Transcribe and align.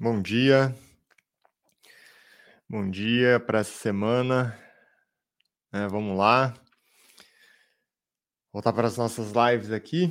Bom 0.00 0.20
dia. 0.20 0.74
Bom 2.68 2.90
dia 2.90 3.38
para 3.38 3.60
essa 3.60 3.78
semana. 3.78 4.58
É, 5.72 5.86
vamos 5.86 6.18
lá. 6.18 6.52
Voltar 8.52 8.72
para 8.72 8.88
as 8.88 8.96
nossas 8.96 9.30
lives 9.30 9.70
aqui, 9.70 10.08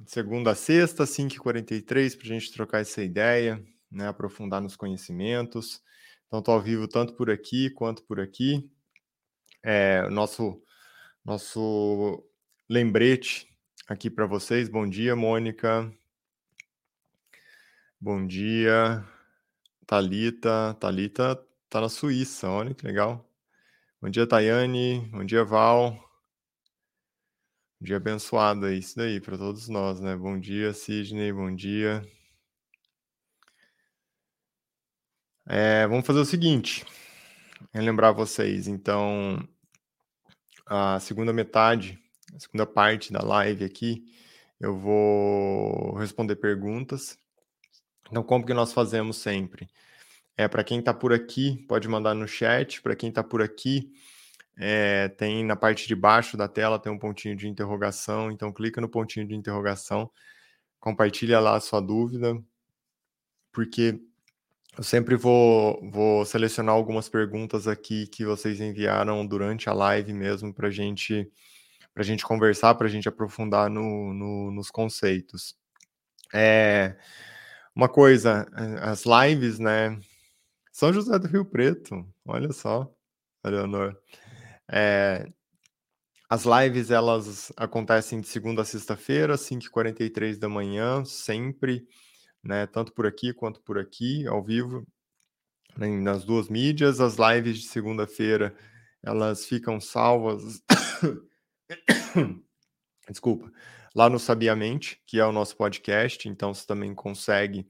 de 0.00 0.10
segunda 0.10 0.52
a 0.52 0.54
sexta, 0.54 1.04
5h43, 1.04 2.16
para 2.16 2.24
a 2.24 2.28
gente 2.28 2.50
trocar 2.50 2.80
essa 2.80 3.02
ideia, 3.02 3.62
né, 3.90 4.08
aprofundar 4.08 4.62
nos 4.62 4.74
conhecimentos. 4.74 5.82
Então, 6.26 6.38
estou 6.38 6.54
ao 6.54 6.62
vivo 6.62 6.88
tanto 6.88 7.14
por 7.14 7.30
aqui 7.30 7.68
quanto 7.68 8.02
por 8.04 8.20
aqui. 8.20 8.70
É, 9.62 10.08
nosso, 10.08 10.62
nosso 11.22 12.24
lembrete 12.66 13.54
aqui 13.86 14.08
para 14.08 14.24
vocês. 14.24 14.70
Bom 14.70 14.88
dia, 14.88 15.14
Mônica. 15.14 15.92
Bom 18.02 18.26
dia, 18.26 19.04
Talita. 19.86 20.74
Talita 20.80 21.36
tá 21.68 21.82
na 21.82 21.88
Suíça, 21.90 22.48
olha 22.48 22.74
que 22.74 22.86
legal. 22.86 23.28
Bom 24.00 24.08
dia, 24.08 24.26
Tayane. 24.26 25.00
Bom 25.10 25.22
dia, 25.22 25.44
Val. 25.44 25.92
Um 27.78 27.84
dia 27.84 27.98
abençoado 27.98 28.64
aí, 28.64 28.78
isso 28.78 28.96
daí 28.96 29.20
para 29.20 29.36
todos 29.36 29.68
nós, 29.68 30.00
né? 30.00 30.16
Bom 30.16 30.40
dia, 30.40 30.72
Sidney. 30.72 31.30
Bom 31.30 31.54
dia. 31.54 32.02
É, 35.46 35.86
vamos 35.86 36.06
fazer 36.06 36.20
o 36.20 36.24
seguinte, 36.24 36.86
relembrar 37.70 38.14
vocês. 38.14 38.66
Então, 38.66 39.46
a 40.64 40.98
segunda 41.00 41.34
metade, 41.34 41.98
a 42.34 42.40
segunda 42.40 42.64
parte 42.64 43.12
da 43.12 43.22
live 43.22 43.62
aqui, 43.62 44.06
eu 44.58 44.74
vou 44.78 45.94
responder 45.96 46.36
perguntas 46.36 47.19
então, 48.10 48.22
como 48.22 48.44
que 48.44 48.54
nós 48.54 48.72
fazemos 48.72 49.16
sempre? 49.16 49.68
É 50.36 50.48
para 50.48 50.64
quem 50.64 50.80
está 50.80 50.92
por 50.92 51.12
aqui, 51.12 51.64
pode 51.68 51.86
mandar 51.88 52.14
no 52.14 52.26
chat. 52.26 52.80
Para 52.82 52.96
quem 52.96 53.10
está 53.10 53.22
por 53.22 53.42
aqui, 53.42 53.92
é, 54.56 55.08
tem 55.08 55.44
na 55.44 55.56
parte 55.56 55.86
de 55.86 55.94
baixo 55.94 56.36
da 56.36 56.48
tela 56.48 56.78
tem 56.78 56.92
um 56.92 56.98
pontinho 56.98 57.36
de 57.36 57.48
interrogação. 57.48 58.30
Então, 58.30 58.52
clica 58.52 58.80
no 58.80 58.88
pontinho 58.88 59.26
de 59.26 59.34
interrogação, 59.34 60.10
compartilha 60.80 61.40
lá 61.40 61.56
a 61.56 61.60
sua 61.60 61.80
dúvida, 61.80 62.36
porque 63.52 64.00
eu 64.78 64.84
sempre 64.84 65.16
vou, 65.16 65.78
vou 65.90 66.24
selecionar 66.24 66.74
algumas 66.74 67.08
perguntas 67.08 67.68
aqui 67.68 68.06
que 68.06 68.24
vocês 68.24 68.60
enviaram 68.60 69.26
durante 69.26 69.68
a 69.68 69.72
live 69.72 70.12
mesmo 70.14 70.54
para 70.54 70.70
gente, 70.70 71.30
a 71.94 72.02
gente 72.02 72.24
conversar, 72.24 72.74
para 72.76 72.86
a 72.86 72.90
gente 72.90 73.08
aprofundar 73.08 73.68
no, 73.68 74.14
no, 74.14 74.50
nos 74.50 74.70
conceitos. 74.70 75.54
É, 76.32 76.96
uma 77.74 77.88
coisa, 77.88 78.46
eh, 78.56 78.78
as 78.82 79.04
lives, 79.04 79.58
né? 79.58 79.98
São 80.72 80.92
José 80.92 81.18
do 81.18 81.28
Rio 81.28 81.44
Preto, 81.44 82.06
olha 82.26 82.52
só, 82.52 82.92
Leonor. 83.44 83.96
É, 84.70 85.26
as 86.28 86.44
lives, 86.44 86.90
elas 86.90 87.52
acontecem 87.56 88.20
de 88.20 88.28
segunda 88.28 88.62
a 88.62 88.64
sexta-feira, 88.64 89.36
5h43 89.36 90.38
da 90.38 90.48
manhã, 90.48 91.04
sempre, 91.04 91.86
né? 92.42 92.66
Tanto 92.66 92.92
por 92.92 93.06
aqui 93.06 93.34
quanto 93.34 93.60
por 93.62 93.78
aqui, 93.78 94.26
ao 94.26 94.42
vivo, 94.42 94.86
né, 95.76 95.88
nas 96.00 96.24
duas 96.24 96.48
mídias. 96.48 97.00
As 97.00 97.16
lives 97.16 97.58
de 97.60 97.68
segunda-feira, 97.68 98.54
elas 99.02 99.46
ficam 99.46 99.80
salvas. 99.80 100.62
Desculpa 103.08 103.50
lá 103.94 104.08
no 104.08 104.18
Sabiamente, 104.18 105.00
que 105.06 105.18
é 105.18 105.26
o 105.26 105.32
nosso 105.32 105.56
podcast, 105.56 106.28
então 106.28 106.54
você 106.54 106.66
também 106.66 106.94
consegue 106.94 107.66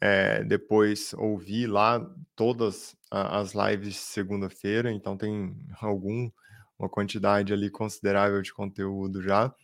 é, 0.00 0.44
depois 0.44 1.14
ouvir 1.14 1.66
lá 1.66 2.04
todas 2.34 2.96
as 3.10 3.52
lives 3.54 3.94
de 3.94 4.00
segunda-feira, 4.00 4.90
então 4.92 5.16
tem 5.16 5.56
algum 5.80 6.30
uma 6.78 6.88
quantidade 6.88 7.52
ali 7.52 7.70
considerável 7.70 8.42
de 8.42 8.52
conteúdo 8.52 9.22
já. 9.22 9.54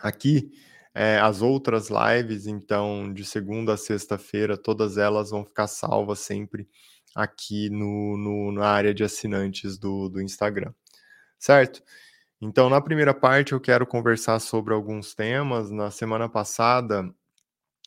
Aqui, 0.00 0.50
é, 0.94 1.18
as 1.18 1.40
outras 1.40 1.88
lives, 1.88 2.46
então, 2.46 3.12
de 3.12 3.24
segunda 3.24 3.74
a 3.74 3.76
sexta-feira, 3.76 4.56
todas 4.56 4.98
elas 4.98 5.30
vão 5.30 5.44
ficar 5.44 5.68
salvas 5.68 6.18
sempre 6.18 6.68
aqui 7.14 7.70
no, 7.70 8.16
no, 8.16 8.52
na 8.52 8.66
área 8.66 8.92
de 8.92 9.04
assinantes 9.04 9.78
do, 9.78 10.08
do 10.08 10.20
Instagram, 10.20 10.72
certo? 11.38 11.82
Então, 12.44 12.68
na 12.68 12.80
primeira 12.80 13.14
parte, 13.14 13.52
eu 13.52 13.60
quero 13.60 13.86
conversar 13.86 14.40
sobre 14.40 14.74
alguns 14.74 15.14
temas. 15.14 15.70
Na 15.70 15.92
semana 15.92 16.28
passada, 16.28 17.08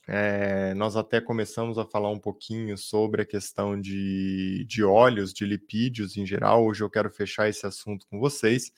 é, 0.08 0.74
nós 0.76 0.96
até 0.96 1.20
começamos 1.20 1.78
a 1.78 1.86
falar 1.86 2.10
um 2.10 2.18
pouquinho 2.18 2.78
sobre 2.78 3.22
a 3.22 3.26
questão 3.26 3.78
de, 3.78 4.64
de 4.66 4.82
óleos, 4.82 5.34
de 5.34 5.46
lipídios 5.46 6.16
em 6.16 6.26
geral. 6.26 6.66
Hoje 6.66 6.82
eu 6.82 6.90
quero 6.90 7.10
fechar 7.10 7.50
esse 7.50 7.68
assunto 7.68 8.08
com 8.08 8.18
vocês 8.18 8.72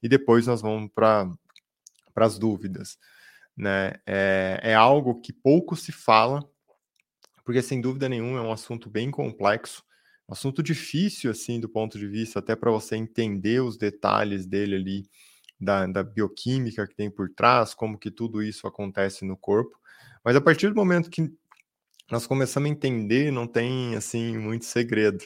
e 0.00 0.08
depois 0.08 0.46
nós 0.46 0.62
vamos 0.62 0.88
para 0.94 1.28
as 2.14 2.38
dúvidas. 2.38 2.96
Né? 3.56 3.94
É, 4.06 4.60
é 4.62 4.74
algo 4.76 5.20
que 5.20 5.32
pouco 5.32 5.74
se 5.74 5.90
fala, 5.90 6.48
porque 7.44 7.60
sem 7.60 7.80
dúvida 7.80 8.08
nenhuma 8.08 8.38
é 8.38 8.42
um 8.42 8.52
assunto 8.52 8.88
bem 8.88 9.10
complexo, 9.10 9.82
um 10.28 10.32
assunto 10.32 10.62
difícil 10.62 11.30
assim 11.30 11.60
do 11.60 11.68
ponto 11.68 11.98
de 11.98 12.06
vista 12.06 12.38
até 12.38 12.56
para 12.56 12.70
você 12.70 12.96
entender 12.96 13.60
os 13.60 13.76
detalhes 13.76 14.46
dele 14.46 14.76
ali 14.76 15.08
da, 15.60 15.86
da 15.86 16.02
bioquímica 16.02 16.86
que 16.86 16.94
tem 16.94 17.10
por 17.10 17.30
trás, 17.30 17.74
como 17.74 17.98
que 17.98 18.10
tudo 18.10 18.42
isso 18.42 18.66
acontece 18.66 19.24
no 19.24 19.36
corpo. 19.36 19.78
Mas 20.24 20.36
a 20.36 20.40
partir 20.40 20.68
do 20.68 20.74
momento 20.74 21.10
que 21.10 21.30
nós 22.10 22.26
começamos 22.26 22.68
a 22.68 22.72
entender, 22.72 23.30
não 23.32 23.46
tem 23.46 23.94
assim 23.96 24.36
muito 24.36 24.64
segredo, 24.64 25.24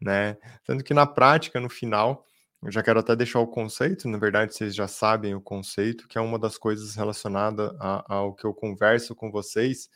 né? 0.00 0.36
Tanto 0.64 0.84
que 0.84 0.92
na 0.92 1.06
prática, 1.06 1.60
no 1.60 1.68
final, 1.68 2.26
eu 2.62 2.70
já 2.70 2.82
quero 2.82 3.00
até 3.00 3.16
deixar 3.16 3.40
o 3.40 3.46
conceito, 3.46 4.06
na 4.08 4.18
verdade 4.18 4.54
vocês 4.54 4.74
já 4.74 4.86
sabem 4.86 5.34
o 5.34 5.40
conceito, 5.40 6.06
que 6.06 6.18
é 6.18 6.20
uma 6.20 6.38
das 6.38 6.58
coisas 6.58 6.94
relacionada 6.94 7.74
a, 7.80 8.14
ao 8.14 8.34
que 8.34 8.44
eu 8.44 8.52
converso 8.52 9.14
com 9.14 9.30
vocês 9.30 9.88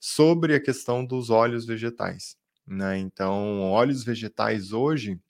sobre 0.00 0.54
a 0.54 0.60
questão 0.60 1.04
dos 1.04 1.28
óleos 1.28 1.66
vegetais, 1.66 2.36
né? 2.66 2.98
Então, 2.98 3.62
óleos 3.62 4.04
vegetais 4.04 4.72
hoje, 4.72 5.20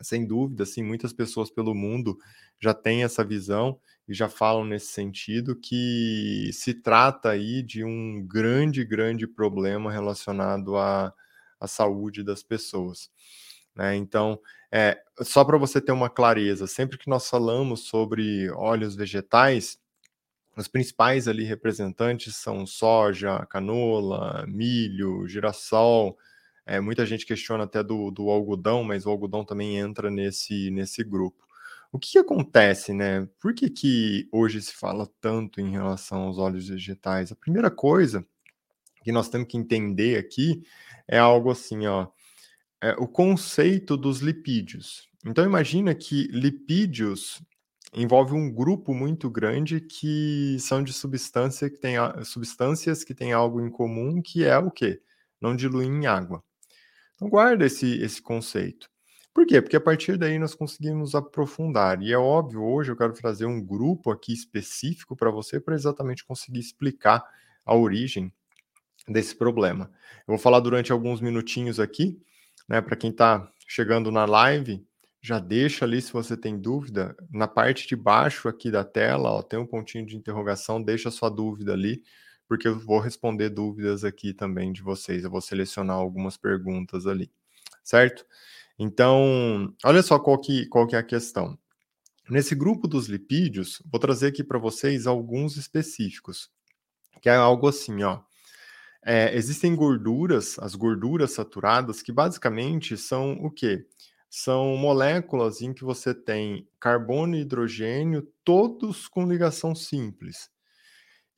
sem 0.00 0.26
dúvida, 0.26 0.62
assim, 0.62 0.82
muitas 0.82 1.12
pessoas 1.12 1.50
pelo 1.50 1.74
mundo 1.74 2.18
já 2.58 2.74
têm 2.74 3.04
essa 3.04 3.24
visão 3.24 3.78
e 4.08 4.14
já 4.14 4.28
falam 4.28 4.64
nesse 4.64 4.92
sentido 4.92 5.56
que 5.56 6.50
se 6.52 6.74
trata 6.74 7.30
aí 7.30 7.62
de 7.62 7.84
um 7.84 8.24
grande, 8.26 8.84
grande 8.84 9.26
problema 9.26 9.92
relacionado 9.92 10.76
à, 10.76 11.12
à 11.58 11.66
saúde 11.66 12.22
das 12.22 12.42
pessoas. 12.42 13.10
Né? 13.74 13.96
Então, 13.96 14.40
é, 14.70 15.00
só 15.22 15.44
para 15.44 15.58
você 15.58 15.80
ter 15.80 15.92
uma 15.92 16.10
clareza, 16.10 16.66
sempre 16.66 16.98
que 16.98 17.08
nós 17.08 17.28
falamos 17.28 17.86
sobre 17.88 18.50
óleos 18.50 18.94
vegetais, 18.94 19.78
os 20.56 20.68
principais 20.68 21.28
ali 21.28 21.44
representantes 21.44 22.36
são 22.36 22.66
soja, 22.66 23.46
canola, 23.46 24.44
milho, 24.46 25.26
girassol. 25.26 26.18
É, 26.70 26.78
muita 26.78 27.04
gente 27.04 27.26
questiona 27.26 27.64
até 27.64 27.82
do, 27.82 28.12
do 28.12 28.30
algodão, 28.30 28.84
mas 28.84 29.04
o 29.04 29.10
algodão 29.10 29.44
também 29.44 29.76
entra 29.76 30.08
nesse, 30.08 30.70
nesse 30.70 31.02
grupo. 31.02 31.44
O 31.90 31.98
que, 31.98 32.12
que 32.12 32.18
acontece, 32.18 32.94
né? 32.94 33.28
Por 33.40 33.52
que, 33.52 33.68
que 33.68 34.28
hoje 34.30 34.62
se 34.62 34.72
fala 34.72 35.10
tanto 35.20 35.60
em 35.60 35.72
relação 35.72 36.20
aos 36.22 36.38
óleos 36.38 36.68
vegetais? 36.68 37.32
A 37.32 37.34
primeira 37.34 37.72
coisa 37.72 38.24
que 39.02 39.10
nós 39.10 39.28
temos 39.28 39.48
que 39.48 39.56
entender 39.56 40.16
aqui 40.16 40.62
é 41.08 41.18
algo 41.18 41.50
assim, 41.50 41.88
ó, 41.88 42.06
é 42.80 42.92
o 42.92 43.08
conceito 43.08 43.96
dos 43.96 44.20
lipídios. 44.20 45.08
Então 45.26 45.44
imagina 45.44 45.92
que 45.92 46.28
lipídios 46.28 47.42
envolve 47.92 48.32
um 48.32 48.48
grupo 48.48 48.94
muito 48.94 49.28
grande 49.28 49.80
que 49.80 50.56
são 50.60 50.84
de 50.84 50.92
substância 50.92 51.68
que 51.68 51.80
tem, 51.80 51.96
substâncias 52.24 53.02
que 53.02 53.12
têm 53.12 53.32
algo 53.32 53.60
em 53.60 53.68
comum, 53.68 54.22
que 54.22 54.44
é 54.44 54.56
o 54.56 54.70
quê? 54.70 55.02
Não 55.40 55.56
diluir 55.56 55.88
em 55.88 56.06
água. 56.06 56.44
Então 57.20 57.28
guarda 57.28 57.66
esse, 57.66 58.02
esse 58.02 58.22
conceito. 58.22 58.88
Por 59.34 59.46
quê? 59.46 59.60
Porque 59.60 59.76
a 59.76 59.80
partir 59.80 60.16
daí 60.16 60.38
nós 60.38 60.54
conseguimos 60.54 61.14
aprofundar. 61.14 62.00
E 62.02 62.10
é 62.10 62.16
óbvio, 62.16 62.62
hoje 62.62 62.90
eu 62.90 62.96
quero 62.96 63.12
trazer 63.12 63.44
um 63.44 63.62
grupo 63.62 64.10
aqui 64.10 64.32
específico 64.32 65.14
para 65.14 65.30
você 65.30 65.60
para 65.60 65.74
exatamente 65.74 66.24
conseguir 66.24 66.60
explicar 66.60 67.22
a 67.66 67.76
origem 67.76 68.32
desse 69.06 69.36
problema. 69.36 69.90
Eu 70.20 70.28
vou 70.28 70.38
falar 70.38 70.60
durante 70.60 70.92
alguns 70.92 71.20
minutinhos 71.20 71.78
aqui, 71.78 72.18
né? 72.66 72.80
Para 72.80 72.96
quem 72.96 73.10
está 73.10 73.52
chegando 73.68 74.10
na 74.10 74.24
live, 74.24 74.82
já 75.20 75.38
deixa 75.38 75.84
ali 75.84 76.00
se 76.00 76.14
você 76.14 76.38
tem 76.38 76.58
dúvida. 76.58 77.14
Na 77.30 77.46
parte 77.46 77.86
de 77.86 77.94
baixo 77.94 78.48
aqui 78.48 78.70
da 78.70 78.82
tela, 78.82 79.30
ó, 79.30 79.42
tem 79.42 79.58
um 79.58 79.66
pontinho 79.66 80.06
de 80.06 80.16
interrogação, 80.16 80.82
deixa 80.82 81.10
a 81.10 81.12
sua 81.12 81.28
dúvida 81.28 81.74
ali, 81.74 82.02
porque 82.50 82.66
eu 82.66 82.76
vou 82.76 82.98
responder 82.98 83.48
dúvidas 83.48 84.02
aqui 84.02 84.34
também 84.34 84.72
de 84.72 84.82
vocês. 84.82 85.22
Eu 85.22 85.30
vou 85.30 85.40
selecionar 85.40 85.94
algumas 85.94 86.36
perguntas 86.36 87.06
ali, 87.06 87.30
certo? 87.80 88.26
Então, 88.76 89.72
olha 89.84 90.02
só 90.02 90.18
qual 90.18 90.36
que, 90.36 90.66
qual 90.66 90.84
que 90.84 90.96
é 90.96 90.98
a 90.98 91.02
questão. 91.04 91.56
Nesse 92.28 92.56
grupo 92.56 92.88
dos 92.88 93.06
lipídios, 93.06 93.80
vou 93.88 94.00
trazer 94.00 94.26
aqui 94.26 94.42
para 94.42 94.58
vocês 94.58 95.06
alguns 95.06 95.56
específicos, 95.56 96.50
que 97.22 97.28
é 97.28 97.36
algo 97.36 97.68
assim, 97.68 98.02
ó. 98.02 98.20
é, 99.06 99.32
existem 99.36 99.76
gorduras, 99.76 100.58
as 100.58 100.74
gorduras 100.74 101.30
saturadas, 101.30 102.02
que 102.02 102.10
basicamente 102.10 102.96
são 102.96 103.34
o 103.34 103.48
quê? 103.48 103.86
São 104.28 104.76
moléculas 104.76 105.62
em 105.62 105.72
que 105.72 105.84
você 105.84 106.12
tem 106.12 106.68
carbono 106.80 107.36
e 107.36 107.42
hidrogênio, 107.42 108.28
todos 108.42 109.06
com 109.06 109.24
ligação 109.24 109.72
simples. 109.72 110.50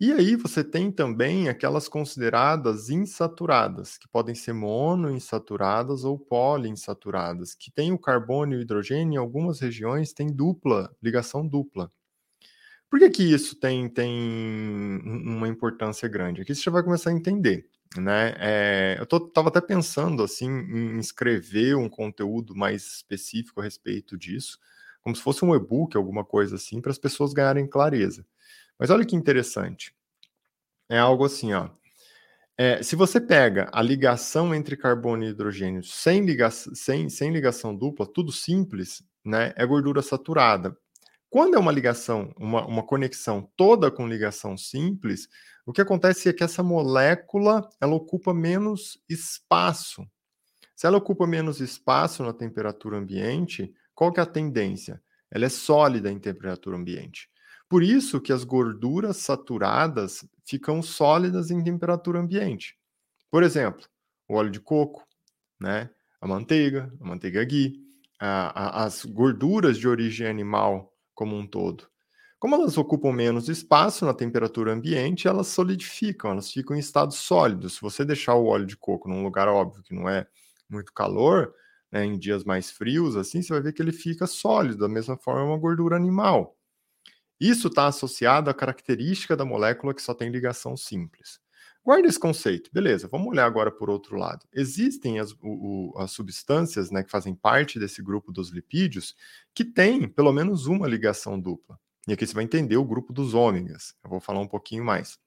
E 0.02 0.12
aí 0.12 0.34
você 0.34 0.64
tem 0.64 0.90
também 0.90 1.48
aquelas 1.48 1.86
consideradas 1.86 2.90
insaturadas, 2.90 3.96
que 3.96 4.08
podem 4.08 4.34
ser 4.34 4.52
monoinsaturadas 4.52 6.02
ou 6.02 6.18
poliinsaturadas, 6.18 7.54
que 7.54 7.70
tem 7.70 7.92
o 7.92 7.98
carbono 8.00 8.52
e 8.52 8.56
o 8.56 8.60
hidrogênio 8.62 9.14
em 9.14 9.16
algumas 9.16 9.60
regiões 9.60 10.12
tem 10.12 10.26
dupla, 10.26 10.92
ligação 11.00 11.46
dupla. 11.46 11.88
Por 12.90 12.98
que, 12.98 13.10
que 13.10 13.22
isso 13.22 13.54
tem, 13.60 13.88
tem 13.88 15.00
uma 15.04 15.46
importância 15.46 16.08
grande? 16.08 16.42
Aqui 16.42 16.52
você 16.52 16.62
já 16.62 16.72
vai 16.72 16.82
começar 16.82 17.10
a 17.10 17.12
entender. 17.12 17.68
Né? 17.96 18.34
É, 18.38 18.96
eu 18.98 19.04
estava 19.04 19.50
até 19.50 19.60
pensando 19.60 20.24
assim 20.24 20.48
em 20.50 20.98
escrever 20.98 21.76
um 21.76 21.88
conteúdo 21.88 22.56
mais 22.56 22.82
específico 22.96 23.60
a 23.60 23.64
respeito 23.64 24.18
disso, 24.18 24.58
como 25.00 25.14
se 25.14 25.22
fosse 25.22 25.44
um 25.44 25.54
e-book, 25.54 25.96
alguma 25.96 26.24
coisa 26.24 26.56
assim, 26.56 26.80
para 26.80 26.90
as 26.90 26.98
pessoas 26.98 27.32
ganharem 27.32 27.68
clareza. 27.68 28.26
Mas 28.82 28.90
olha 28.90 29.06
que 29.06 29.14
interessante. 29.14 29.94
É 30.88 30.98
algo 30.98 31.24
assim, 31.24 31.52
ó. 31.52 31.70
É, 32.58 32.82
se 32.82 32.96
você 32.96 33.20
pega 33.20 33.70
a 33.72 33.80
ligação 33.80 34.52
entre 34.52 34.76
carbono 34.76 35.22
e 35.22 35.28
hidrogênio 35.28 35.84
sem, 35.84 36.26
liga 36.26 36.50
sem, 36.50 37.08
sem 37.08 37.30
ligação 37.30 37.76
dupla, 37.76 38.04
tudo 38.12 38.32
simples, 38.32 39.00
né, 39.24 39.52
é 39.54 39.64
gordura 39.64 40.02
saturada. 40.02 40.76
Quando 41.30 41.54
é 41.54 41.60
uma 41.60 41.70
ligação, 41.70 42.34
uma, 42.36 42.66
uma 42.66 42.82
conexão 42.82 43.48
toda 43.56 43.88
com 43.88 44.08
ligação 44.08 44.58
simples, 44.58 45.28
o 45.64 45.72
que 45.72 45.80
acontece 45.80 46.28
é 46.28 46.32
que 46.32 46.42
essa 46.42 46.64
molécula 46.64 47.68
ela 47.80 47.94
ocupa 47.94 48.34
menos 48.34 49.00
espaço. 49.08 50.04
Se 50.74 50.88
ela 50.88 50.98
ocupa 50.98 51.24
menos 51.24 51.60
espaço 51.60 52.24
na 52.24 52.32
temperatura 52.32 52.98
ambiente, 52.98 53.72
qual 53.94 54.12
que 54.12 54.18
é 54.18 54.24
a 54.24 54.26
tendência? 54.26 55.00
Ela 55.30 55.44
é 55.44 55.48
sólida 55.48 56.10
em 56.10 56.18
temperatura 56.18 56.76
ambiente. 56.76 57.30
Por 57.72 57.82
isso 57.82 58.20
que 58.20 58.34
as 58.34 58.44
gorduras 58.44 59.16
saturadas 59.16 60.28
ficam 60.44 60.82
sólidas 60.82 61.50
em 61.50 61.64
temperatura 61.64 62.20
ambiente. 62.20 62.76
Por 63.30 63.42
exemplo, 63.42 63.86
o 64.28 64.34
óleo 64.34 64.50
de 64.50 64.60
coco, 64.60 65.02
né? 65.58 65.88
a 66.20 66.28
manteiga, 66.28 66.92
a 67.00 67.06
manteiga 67.06 67.42
ghee, 67.42 67.80
a, 68.20 68.82
a, 68.82 68.84
as 68.84 69.06
gorduras 69.06 69.78
de 69.78 69.88
origem 69.88 70.26
animal 70.26 70.92
como 71.14 71.34
um 71.34 71.46
todo. 71.46 71.88
Como 72.38 72.56
elas 72.56 72.76
ocupam 72.76 73.10
menos 73.10 73.48
espaço 73.48 74.04
na 74.04 74.12
temperatura 74.12 74.74
ambiente, 74.74 75.26
elas 75.26 75.46
solidificam, 75.46 76.32
elas 76.32 76.52
ficam 76.52 76.76
em 76.76 76.80
estado 76.80 77.14
sólido. 77.14 77.70
Se 77.70 77.80
você 77.80 78.04
deixar 78.04 78.34
o 78.34 78.48
óleo 78.48 78.66
de 78.66 78.76
coco 78.76 79.08
num 79.08 79.22
lugar 79.22 79.48
óbvio 79.48 79.82
que 79.82 79.94
não 79.94 80.06
é 80.10 80.26
muito 80.68 80.92
calor, 80.92 81.54
né, 81.90 82.04
em 82.04 82.18
dias 82.18 82.44
mais 82.44 82.70
frios, 82.70 83.16
assim, 83.16 83.40
você 83.40 83.50
vai 83.50 83.62
ver 83.62 83.72
que 83.72 83.80
ele 83.80 83.92
fica 83.92 84.26
sólido, 84.26 84.80
da 84.80 84.90
mesma 84.90 85.16
forma 85.16 85.44
uma 85.44 85.58
gordura 85.58 85.96
animal. 85.96 86.54
Isso 87.42 87.66
está 87.66 87.88
associado 87.88 88.48
à 88.48 88.54
característica 88.54 89.36
da 89.36 89.44
molécula 89.44 89.92
que 89.92 90.00
só 90.00 90.14
tem 90.14 90.30
ligação 90.30 90.76
simples. 90.76 91.40
Guarda 91.84 92.06
esse 92.06 92.20
conceito, 92.20 92.70
beleza. 92.72 93.08
Vamos 93.08 93.26
olhar 93.26 93.44
agora 93.44 93.68
por 93.68 93.90
outro 93.90 94.16
lado. 94.16 94.46
Existem 94.52 95.18
as, 95.18 95.34
o, 95.42 95.92
as 95.96 96.12
substâncias 96.12 96.92
né, 96.92 97.02
que 97.02 97.10
fazem 97.10 97.34
parte 97.34 97.80
desse 97.80 98.00
grupo 98.00 98.30
dos 98.30 98.50
lipídios 98.50 99.16
que 99.52 99.64
têm 99.64 100.08
pelo 100.08 100.32
menos 100.32 100.66
uma 100.66 100.86
ligação 100.86 101.40
dupla. 101.40 101.80
E 102.06 102.12
aqui 102.12 102.24
você 102.24 102.32
vai 102.32 102.44
entender 102.44 102.76
o 102.76 102.84
grupo 102.84 103.12
dos 103.12 103.34
ômegas. 103.34 103.96
Eu 104.04 104.10
vou 104.10 104.20
falar 104.20 104.38
um 104.38 104.46
pouquinho 104.46 104.84
mais. 104.84 105.18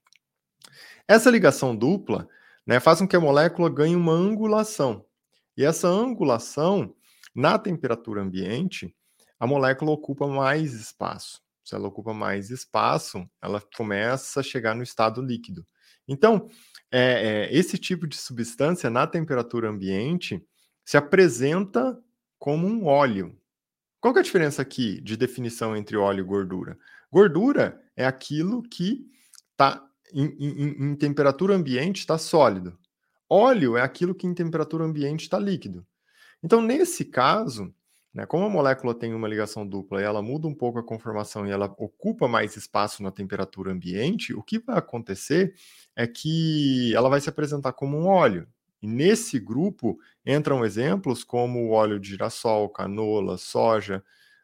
Essa 1.05 1.29
ligação 1.29 1.75
dupla 1.75 2.29
né, 2.65 2.79
faz 2.79 2.99
com 2.99 3.07
que 3.09 3.17
a 3.17 3.19
molécula 3.19 3.69
ganhe 3.69 3.93
uma 3.93 4.13
angulação. 4.13 5.05
E 5.57 5.65
essa 5.65 5.89
angulação, 5.89 6.95
na 7.35 7.59
temperatura 7.59 8.21
ambiente, 8.21 8.95
a 9.37 9.45
molécula 9.45 9.91
ocupa 9.91 10.25
mais 10.25 10.73
espaço. 10.73 11.43
Se 11.65 11.75
ela 11.75 11.87
ocupa 11.87 12.13
mais 12.13 12.51
espaço, 12.51 13.27
ela 13.41 13.61
começa 13.75 14.39
a 14.39 14.43
chegar 14.43 14.75
no 14.75 14.83
estado 14.83 15.21
líquido. 15.21 15.65
Então, 16.07 16.47
é, 16.91 17.47
é, 17.49 17.57
esse 17.57 17.77
tipo 17.77 18.05
de 18.05 18.15
substância 18.15 18.89
na 18.89 19.07
temperatura 19.07 19.69
ambiente 19.69 20.45
se 20.85 20.95
apresenta 20.95 21.99
como 22.37 22.67
um 22.67 22.85
óleo. 22.85 23.35
Qual 23.99 24.13
que 24.13 24.19
é 24.19 24.21
a 24.21 24.23
diferença 24.23 24.61
aqui 24.61 25.01
de 25.01 25.17
definição 25.17 25.75
entre 25.75 25.97
óleo 25.97 26.19
e 26.19 26.27
gordura? 26.27 26.77
Gordura 27.11 27.81
é 27.95 28.05
aquilo 28.05 28.61
que 28.61 29.03
está 29.51 29.83
em, 30.13 30.25
em, 30.39 30.91
em 30.91 30.95
temperatura 30.95 31.55
ambiente 31.55 31.99
está 31.99 32.17
sólido. 32.17 32.77
Óleo 33.27 33.75
é 33.75 33.81
aquilo 33.81 34.13
que 34.13 34.27
em 34.27 34.33
temperatura 34.33 34.85
ambiente 34.85 35.21
está 35.21 35.39
líquido. 35.39 35.85
Então, 36.43 36.61
nesse 36.61 37.03
caso, 37.03 37.73
né? 38.15 38.25
Como 38.25 38.45
a 38.45 38.49
molécula 38.49 38.95
tem 38.95 39.13
uma 39.13 39.27
ligação 39.27 39.67
dupla 39.67 39.99
e 39.99 40.05
ela 40.05 40.21
muda 40.21 40.47
um 40.47 40.53
pouco 40.55 40.79
a 40.79 40.83
conformação 40.83 41.45
e 41.45 41.51
ela 41.51 41.65
ocupa 41.77 42.29
mais 42.29 42.55
espaço 42.55 43.03
na 43.03 43.11
temperatura 43.11 43.73
ambiente, 43.73 44.33
o 44.33 44.41
que 44.41 44.57
vai 44.57 44.77
acontecer 44.77 45.53
é 45.93 46.07
que 46.07 46.95
ela 46.95 47.09
vai 47.09 47.19
se 47.19 47.27
apresentar 47.27 47.73
como 47.73 47.97
um 47.97 48.07
óleo. 48.07 48.47
E 48.81 48.87
nesse 48.87 49.37
grupo 49.37 49.99
entram 50.25 50.63
exemplos 50.63 51.25
como 51.25 51.59
o 51.59 51.71
óleo 51.71 51.99
de 51.99 52.09
girassol, 52.09 52.69
canola, 52.69 53.37
soja 53.37 54.01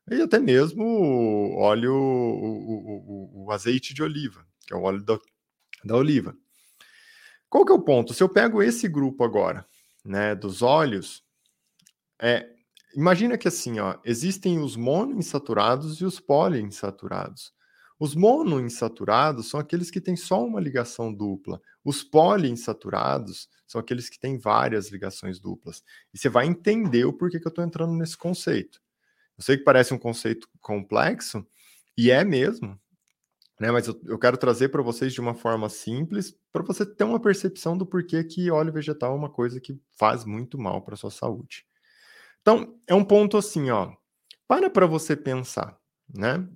e 0.09 0.21
até 0.21 0.37
mesmo 0.37 1.55
óleo, 1.57 1.93
o, 1.93 3.43
o, 3.43 3.45
o 3.45 3.51
azeite 3.51 3.93
de 3.93 4.03
oliva, 4.03 4.45
que 4.67 4.73
é 4.73 4.77
o 4.77 4.81
óleo 4.81 5.01
da, 5.01 5.17
da 5.85 5.95
oliva. 5.95 6.35
Qual 7.47 7.63
que 7.63 7.71
é 7.71 7.75
o 7.75 7.81
ponto? 7.81 8.13
Se 8.13 8.21
eu 8.21 8.27
pego 8.27 8.61
esse 8.61 8.89
grupo 8.89 9.23
agora, 9.23 9.65
né, 10.03 10.35
dos 10.35 10.61
óleos, 10.61 11.23
é, 12.19 12.50
Imagina 12.95 13.37
que 13.37 13.47
assim, 13.47 13.79
ó, 13.79 13.97
existem 14.03 14.59
os 14.59 14.75
monoinsaturados 14.75 15.99
e 16.01 16.05
os 16.05 16.19
poliinsaturados. 16.19 17.53
Os 17.99 18.15
monoinsaturados 18.15 19.49
são 19.49 19.59
aqueles 19.59 19.91
que 19.91 20.01
têm 20.01 20.15
só 20.15 20.43
uma 20.43 20.59
ligação 20.59 21.13
dupla. 21.13 21.61
Os 21.83 22.03
poliinsaturados 22.03 23.47
são 23.67 23.79
aqueles 23.79 24.09
que 24.09 24.19
têm 24.19 24.37
várias 24.37 24.89
ligações 24.89 25.39
duplas. 25.39 25.83
E 26.13 26.17
você 26.17 26.27
vai 26.27 26.47
entender 26.47 27.05
o 27.05 27.13
porquê 27.13 27.39
que 27.39 27.47
eu 27.47 27.49
estou 27.51 27.63
entrando 27.63 27.93
nesse 27.93 28.17
conceito. 28.17 28.81
Eu 29.37 29.43
sei 29.43 29.57
que 29.57 29.63
parece 29.63 29.93
um 29.93 29.99
conceito 29.99 30.47
complexo, 30.59 31.45
e 31.97 32.09
é 32.11 32.23
mesmo, 32.23 32.79
né? 33.59 33.71
Mas 33.71 33.87
eu, 33.87 34.01
eu 34.05 34.17
quero 34.17 34.37
trazer 34.37 34.69
para 34.69 34.81
vocês 34.81 35.13
de 35.13 35.21
uma 35.21 35.35
forma 35.35 35.69
simples, 35.69 36.35
para 36.51 36.63
você 36.63 36.83
ter 36.83 37.03
uma 37.03 37.19
percepção 37.19 37.77
do 37.77 37.85
porquê 37.85 38.23
que 38.23 38.49
óleo 38.49 38.73
vegetal 38.73 39.13
é 39.13 39.15
uma 39.15 39.29
coisa 39.29 39.61
que 39.61 39.79
faz 39.97 40.25
muito 40.25 40.57
mal 40.57 40.81
para 40.81 40.95
a 40.95 40.97
sua 40.97 41.11
saúde. 41.11 41.63
Então, 42.41 42.79
é 42.87 42.95
um 42.95 43.03
ponto 43.03 43.37
assim, 43.37 43.69
ó. 43.69 43.93
Para 44.47 44.69
para 44.69 44.85
você 44.85 45.15
pensar, 45.15 45.77
né? 46.13 46.47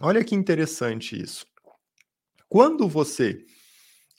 Olha 0.00 0.24
que 0.24 0.34
interessante 0.34 1.20
isso. 1.20 1.46
Quando 2.48 2.88
você 2.88 3.44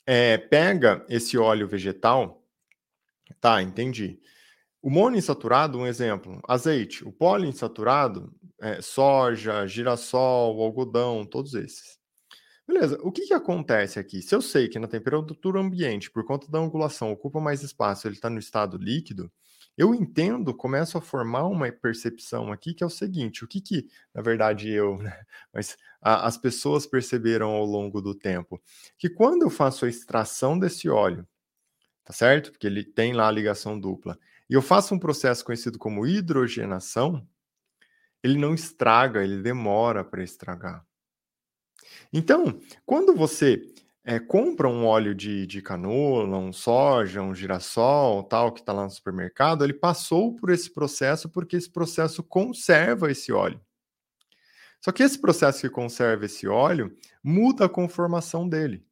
é, 0.06 0.38
pega 0.38 1.04
esse 1.08 1.36
óleo 1.36 1.68
vegetal, 1.68 2.42
tá, 3.40 3.60
entendi. 3.60 4.20
O 4.80 4.90
monoinsaturado, 4.90 5.78
um 5.78 5.86
exemplo, 5.86 6.40
azeite. 6.48 7.06
O 7.06 7.12
poliinsaturado, 7.12 8.32
é, 8.60 8.80
soja, 8.80 9.66
girassol, 9.66 10.60
algodão, 10.62 11.24
todos 11.24 11.54
esses. 11.54 11.98
Beleza, 12.66 12.98
o 13.02 13.12
que, 13.12 13.26
que 13.26 13.34
acontece 13.34 13.98
aqui? 13.98 14.22
Se 14.22 14.34
eu 14.34 14.40
sei 14.40 14.68
que 14.68 14.78
na 14.78 14.88
temperatura 14.88 15.60
ambiente, 15.60 16.10
por 16.10 16.24
conta 16.24 16.50
da 16.50 16.58
angulação, 16.58 17.12
ocupa 17.12 17.40
mais 17.40 17.62
espaço, 17.62 18.06
ele 18.06 18.14
está 18.14 18.30
no 18.30 18.38
estado 18.38 18.78
líquido, 18.78 19.30
eu 19.76 19.94
entendo, 19.94 20.54
começo 20.54 20.98
a 20.98 21.00
formar 21.00 21.46
uma 21.46 21.70
percepção 21.72 22.52
aqui 22.52 22.74
que 22.74 22.82
é 22.82 22.86
o 22.86 22.90
seguinte: 22.90 23.44
o 23.44 23.48
que 23.48 23.60
que, 23.60 23.88
na 24.14 24.22
verdade, 24.22 24.70
eu, 24.70 24.98
né, 24.98 25.24
mas 25.52 25.76
a, 26.00 26.26
as 26.26 26.36
pessoas 26.36 26.86
perceberam 26.86 27.50
ao 27.50 27.64
longo 27.64 28.00
do 28.00 28.14
tempo? 28.14 28.60
Que 28.98 29.08
quando 29.08 29.42
eu 29.42 29.50
faço 29.50 29.84
a 29.84 29.88
extração 29.88 30.58
desse 30.58 30.88
óleo, 30.88 31.26
tá 32.04 32.12
certo? 32.12 32.52
Porque 32.52 32.66
ele 32.66 32.84
tem 32.84 33.12
lá 33.12 33.28
a 33.28 33.32
ligação 33.32 33.78
dupla, 33.78 34.18
e 34.48 34.54
eu 34.54 34.62
faço 34.62 34.94
um 34.94 34.98
processo 34.98 35.44
conhecido 35.44 35.78
como 35.78 36.06
hidrogenação, 36.06 37.26
ele 38.22 38.38
não 38.38 38.54
estraga, 38.54 39.24
ele 39.24 39.42
demora 39.42 40.04
para 40.04 40.22
estragar. 40.22 40.86
Então, 42.12 42.60
quando 42.84 43.14
você 43.14 43.62
é, 44.04 44.18
compra 44.18 44.68
um 44.68 44.84
óleo 44.84 45.14
de, 45.14 45.46
de 45.46 45.62
canola, 45.62 46.36
um 46.36 46.52
soja, 46.52 47.22
um 47.22 47.34
girassol, 47.34 48.24
tal, 48.24 48.52
que 48.52 48.60
está 48.60 48.72
lá 48.72 48.84
no 48.84 48.90
supermercado, 48.90 49.62
ele 49.64 49.74
passou 49.74 50.34
por 50.34 50.50
esse 50.50 50.72
processo 50.72 51.28
porque 51.28 51.56
esse 51.56 51.70
processo 51.70 52.22
conserva 52.22 53.10
esse 53.10 53.32
óleo. 53.32 53.60
Só 54.80 54.90
que 54.90 55.02
esse 55.02 55.20
processo 55.20 55.60
que 55.60 55.70
conserva 55.70 56.24
esse 56.24 56.48
óleo 56.48 56.96
muda 57.22 57.66
a 57.66 57.68
conformação 57.68 58.48
dele. 58.48 58.84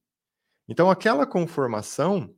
Então, 0.69 0.88
aquela 0.88 1.26
conformação 1.26 2.33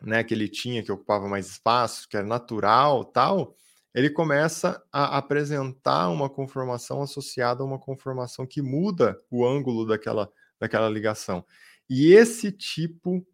né, 0.00 0.24
que 0.24 0.32
ele 0.32 0.48
tinha, 0.48 0.82
que 0.82 0.90
ocupava 0.90 1.28
mais 1.28 1.46
espaço, 1.46 2.08
que 2.08 2.16
era 2.16 2.26
natural, 2.26 3.04
tal, 3.04 3.54
ele 3.94 4.08
começa 4.08 4.82
a 4.90 5.18
apresentar 5.18 6.08
uma 6.08 6.30
conformação 6.30 7.02
associada 7.02 7.62
a 7.62 7.66
uma 7.66 7.78
conformação 7.78 8.46
que 8.46 8.62
muda 8.62 9.20
o 9.30 9.46
ângulo 9.46 9.86
daquela, 9.86 10.30
daquela 10.58 10.88
ligação. 10.88 11.44
E 11.90 12.12
esse 12.12 12.52
tipo, 12.52 13.26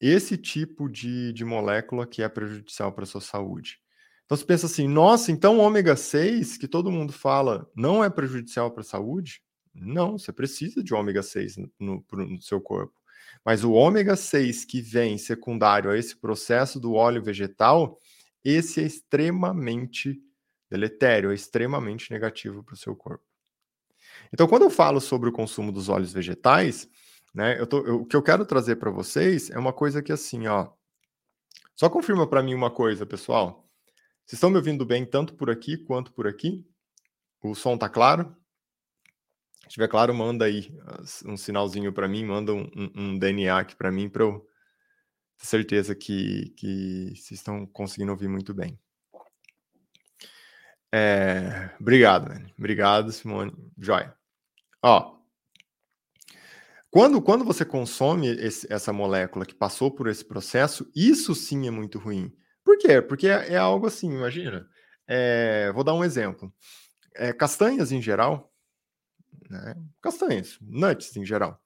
esse 0.00 0.36
tipo 0.36 0.88
de, 0.88 1.32
de 1.32 1.44
molécula 1.44 2.06
que 2.06 2.22
é 2.22 2.28
prejudicial 2.28 2.92
para 2.92 3.02
a 3.02 3.06
sua 3.06 3.20
saúde. 3.20 3.80
Então 4.24 4.38
você 4.38 4.44
pensa 4.44 4.66
assim, 4.66 4.86
nossa, 4.86 5.32
então 5.32 5.58
ômega 5.58 5.96
6, 5.96 6.56
que 6.56 6.68
todo 6.68 6.92
mundo 6.92 7.12
fala, 7.12 7.68
não 7.74 8.04
é 8.04 8.08
prejudicial 8.08 8.70
para 8.70 8.82
a 8.82 8.84
saúde? 8.84 9.42
Não, 9.74 10.16
você 10.16 10.32
precisa 10.32 10.82
de 10.82 10.94
ômega 10.94 11.24
6 11.24 11.56
no, 11.56 11.70
no, 11.80 12.04
no 12.12 12.40
seu 12.40 12.60
corpo. 12.60 12.94
Mas 13.44 13.64
o 13.64 13.72
ômega 13.72 14.14
6 14.14 14.64
que 14.64 14.80
vem 14.80 15.18
secundário 15.18 15.90
a 15.90 15.98
esse 15.98 16.14
processo 16.16 16.78
do 16.78 16.94
óleo 16.94 17.20
vegetal, 17.20 17.98
esse 18.44 18.80
é 18.80 18.84
extremamente 18.84 20.22
deletério, 20.70 21.32
é 21.32 21.34
extremamente 21.34 22.12
negativo 22.12 22.62
para 22.62 22.74
o 22.74 22.78
seu 22.78 22.94
corpo. 22.94 23.24
Então, 24.32 24.46
quando 24.46 24.62
eu 24.62 24.70
falo 24.70 25.00
sobre 25.00 25.28
o 25.28 25.32
consumo 25.32 25.72
dos 25.72 25.88
óleos 25.88 26.12
vegetais, 26.12 26.88
né, 27.34 27.58
eu 27.58 27.66
tô, 27.66 27.78
eu, 27.86 28.02
o 28.02 28.06
que 28.06 28.16
eu 28.16 28.22
quero 28.22 28.44
trazer 28.44 28.76
para 28.76 28.90
vocês 28.90 29.50
é 29.50 29.58
uma 29.58 29.72
coisa 29.72 30.02
que 30.02 30.12
assim, 30.12 30.46
ó. 30.46 30.70
Só 31.74 31.88
confirma 31.88 32.28
para 32.28 32.42
mim 32.42 32.54
uma 32.54 32.70
coisa, 32.70 33.06
pessoal. 33.06 33.68
Vocês 34.24 34.34
estão 34.34 34.50
me 34.50 34.56
ouvindo 34.56 34.84
bem 34.84 35.04
tanto 35.04 35.34
por 35.34 35.50
aqui 35.50 35.76
quanto 35.76 36.12
por 36.12 36.26
aqui? 36.26 36.66
O 37.42 37.54
som 37.54 37.76
tá 37.76 37.88
claro? 37.88 38.36
Se 39.62 39.68
estiver 39.68 39.88
claro, 39.88 40.14
manda 40.14 40.44
aí 40.44 40.70
um 41.24 41.36
sinalzinho 41.36 41.92
para 41.92 42.06
mim, 42.06 42.24
manda 42.24 42.52
um, 42.52 42.70
um, 42.94 43.18
DNA 43.18 43.58
aqui 43.58 43.74
para 43.74 43.90
mim 43.90 44.08
para 44.08 44.22
eu 44.22 44.46
ter 45.38 45.46
certeza 45.46 45.94
que, 45.94 46.50
que 46.56 47.14
vocês 47.16 47.40
estão 47.40 47.66
conseguindo 47.66 48.12
ouvir 48.12 48.28
muito 48.28 48.52
bem. 48.52 48.78
É, 50.94 51.70
obrigado, 51.80 52.28
man. 52.28 52.46
obrigado, 52.58 53.10
Simone. 53.10 53.52
Joia. 53.78 54.14
Ó, 54.82 55.21
quando, 56.92 57.22
quando 57.22 57.42
você 57.42 57.64
consome 57.64 58.28
esse, 58.28 58.70
essa 58.70 58.92
molécula 58.92 59.46
que 59.46 59.54
passou 59.54 59.90
por 59.90 60.08
esse 60.08 60.22
processo, 60.22 60.86
isso 60.94 61.34
sim 61.34 61.66
é 61.66 61.70
muito 61.70 61.98
ruim. 61.98 62.30
Por 62.62 62.76
quê? 62.76 63.00
Porque 63.00 63.28
é, 63.28 63.54
é 63.54 63.56
algo 63.56 63.86
assim, 63.86 64.12
imagina. 64.12 64.68
É, 65.08 65.72
vou 65.72 65.82
dar 65.82 65.94
um 65.94 66.04
exemplo. 66.04 66.52
É, 67.14 67.32
castanhas 67.32 67.92
em 67.92 68.02
geral, 68.02 68.52
né? 69.48 69.74
castanhas, 70.02 70.58
nuts 70.60 71.16
em 71.16 71.24
geral, 71.24 71.58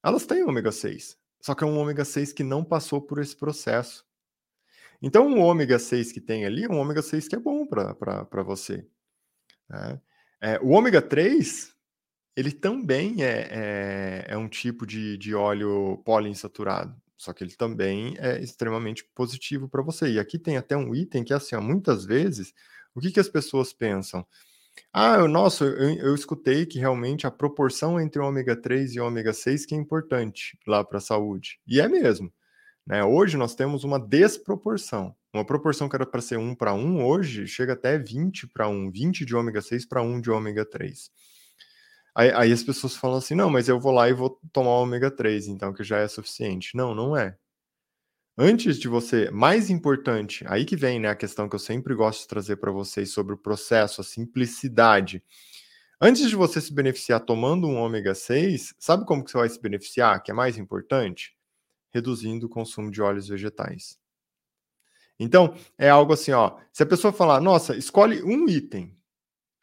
elas 0.00 0.24
têm 0.24 0.44
ômega 0.44 0.70
6. 0.70 1.18
Só 1.40 1.56
que 1.56 1.64
é 1.64 1.66
um 1.66 1.76
ômega 1.76 2.04
6 2.04 2.32
que 2.32 2.44
não 2.44 2.62
passou 2.62 3.02
por 3.02 3.18
esse 3.18 3.34
processo. 3.34 4.06
Então, 5.02 5.26
o 5.34 5.40
ômega 5.40 5.80
6 5.80 6.12
que 6.12 6.20
tem 6.20 6.46
ali 6.46 6.62
é 6.62 6.68
um 6.68 6.78
ômega 6.78 7.02
6 7.02 7.26
que 7.26 7.34
é 7.34 7.40
bom 7.40 7.66
para 7.66 8.42
você. 8.44 8.86
Né? 9.68 10.00
É, 10.40 10.60
o 10.60 10.68
ômega 10.68 11.02
3, 11.02 11.74
ele 12.38 12.52
também 12.52 13.24
é, 13.24 13.48
é, 13.50 14.26
é 14.28 14.36
um 14.36 14.48
tipo 14.48 14.86
de, 14.86 15.18
de 15.18 15.34
óleo 15.34 16.00
poliinsaturado, 16.04 16.94
só 17.16 17.32
que 17.32 17.42
ele 17.42 17.56
também 17.56 18.14
é 18.16 18.40
extremamente 18.40 19.04
positivo 19.12 19.68
para 19.68 19.82
você. 19.82 20.12
E 20.12 20.20
aqui 20.20 20.38
tem 20.38 20.56
até 20.56 20.76
um 20.76 20.94
item 20.94 21.24
que, 21.24 21.34
assim, 21.34 21.56
ó, 21.56 21.60
muitas 21.60 22.04
vezes, 22.04 22.54
o 22.94 23.00
que, 23.00 23.10
que 23.10 23.18
as 23.18 23.28
pessoas 23.28 23.72
pensam? 23.72 24.24
Ah, 24.92 25.26
nossa, 25.26 25.64
eu, 25.64 25.90
eu 25.96 26.14
escutei 26.14 26.64
que 26.64 26.78
realmente 26.78 27.26
a 27.26 27.30
proporção 27.30 28.00
entre 28.00 28.22
ômega 28.22 28.54
3 28.54 28.94
e 28.94 29.00
ômega 29.00 29.32
6 29.32 29.66
que 29.66 29.74
é 29.74 29.78
importante 29.78 30.56
lá 30.64 30.84
para 30.84 30.98
a 30.98 31.00
saúde. 31.00 31.58
E 31.66 31.80
é 31.80 31.88
mesmo. 31.88 32.32
Né? 32.86 33.02
Hoje 33.02 33.36
nós 33.36 33.56
temos 33.56 33.82
uma 33.82 33.98
desproporção. 33.98 35.12
Uma 35.34 35.44
proporção 35.44 35.88
que 35.88 35.96
era 35.96 36.06
para 36.06 36.20
ser 36.20 36.38
1 36.38 36.54
para 36.54 36.72
1, 36.72 37.04
hoje 37.04 37.48
chega 37.48 37.72
até 37.72 37.98
20 37.98 38.46
para 38.46 38.68
1, 38.68 38.92
20 38.92 39.24
de 39.24 39.34
ômega 39.34 39.60
6 39.60 39.86
para 39.86 40.02
1 40.02 40.20
de 40.20 40.30
ômega 40.30 40.64
3. 40.64 41.10
Aí, 42.18 42.32
aí, 42.32 42.52
as 42.52 42.62
pessoas 42.62 42.96
falam 42.96 43.18
assim: 43.18 43.34
não, 43.34 43.50
mas 43.50 43.68
eu 43.68 43.78
vou 43.78 43.92
lá 43.92 44.08
e 44.08 44.12
vou 44.12 44.40
tomar 44.52 44.70
ômega 44.70 45.10
3, 45.10 45.48
então, 45.48 45.72
que 45.72 45.84
já 45.84 45.98
é 45.98 46.08
suficiente. 46.08 46.76
Não, 46.76 46.94
não 46.94 47.16
é. 47.16 47.36
Antes 48.36 48.78
de 48.78 48.88
você, 48.88 49.30
mais 49.30 49.68
importante, 49.70 50.44
aí 50.48 50.64
que 50.64 50.76
vem 50.76 51.00
né, 51.00 51.08
a 51.08 51.16
questão 51.16 51.48
que 51.48 51.54
eu 51.56 51.60
sempre 51.60 51.94
gosto 51.94 52.22
de 52.22 52.28
trazer 52.28 52.56
para 52.56 52.70
vocês 52.72 53.10
sobre 53.10 53.34
o 53.34 53.38
processo, 53.38 54.00
a 54.00 54.04
simplicidade. 54.04 55.22
Antes 56.00 56.28
de 56.28 56.36
você 56.36 56.60
se 56.60 56.72
beneficiar 56.72 57.20
tomando 57.20 57.66
um 57.68 57.76
ômega 57.76 58.14
6, 58.14 58.74
sabe 58.78 59.04
como 59.04 59.24
que 59.24 59.30
você 59.30 59.38
vai 59.38 59.48
se 59.48 59.60
beneficiar? 59.60 60.22
Que 60.22 60.30
é 60.30 60.34
mais 60.34 60.56
importante? 60.58 61.38
reduzindo 61.90 62.46
o 62.46 62.48
consumo 62.48 62.90
de 62.90 63.00
óleos 63.00 63.28
vegetais. 63.28 63.98
Então, 65.18 65.54
é 65.76 65.90
algo 65.90 66.12
assim, 66.12 66.30
ó, 66.32 66.58
se 66.72 66.82
a 66.82 66.86
pessoa 66.86 67.12
falar, 67.12 67.40
nossa, 67.40 67.76
escolhe 67.76 68.22
um 68.22 68.48
item, 68.48 68.96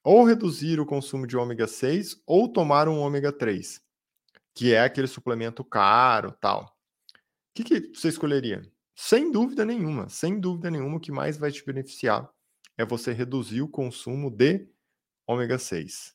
ou 0.06 0.24
reduzir 0.24 0.80
o 0.80 0.86
consumo 0.86 1.26
de 1.26 1.36
ômega 1.36 1.68
6 1.68 2.22
ou 2.28 2.48
tomar 2.48 2.88
um 2.88 3.00
ômega 3.00 3.32
3, 3.32 3.82
que 4.54 4.72
é 4.72 4.82
aquele 4.82 5.08
suplemento 5.08 5.64
caro, 5.64 6.32
tal. 6.32 6.64
O 6.64 6.68
que, 7.56 7.64
que 7.64 8.00
você 8.00 8.10
escolheria? 8.10 8.62
Sem 8.96 9.32
dúvida 9.32 9.66
nenhuma, 9.66 10.08
sem 10.08 10.40
dúvida 10.40 10.70
nenhuma, 10.70 10.98
o 10.98 11.00
que 11.00 11.12
mais 11.12 11.38
vai 11.38 11.52
te 11.52 11.66
beneficiar 11.66 12.30
é 12.78 12.86
você 12.86 13.12
reduzir 13.12 13.64
o 13.64 13.68
consumo 13.68 14.30
de 14.30 14.70
ômega 15.26 15.58
6. 15.58 16.14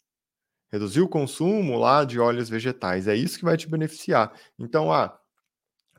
Reduzir 0.71 1.01
o 1.01 1.09
consumo 1.09 1.77
lá 1.77 2.05
de 2.05 2.21
óleos 2.21 2.49
vegetais, 2.49 3.09
é 3.09 3.17
isso 3.17 3.39
que 3.39 3.45
vai 3.45 3.57
te 3.57 3.69
beneficiar. 3.69 4.33
Então, 4.57 4.93
ah, 4.93 5.21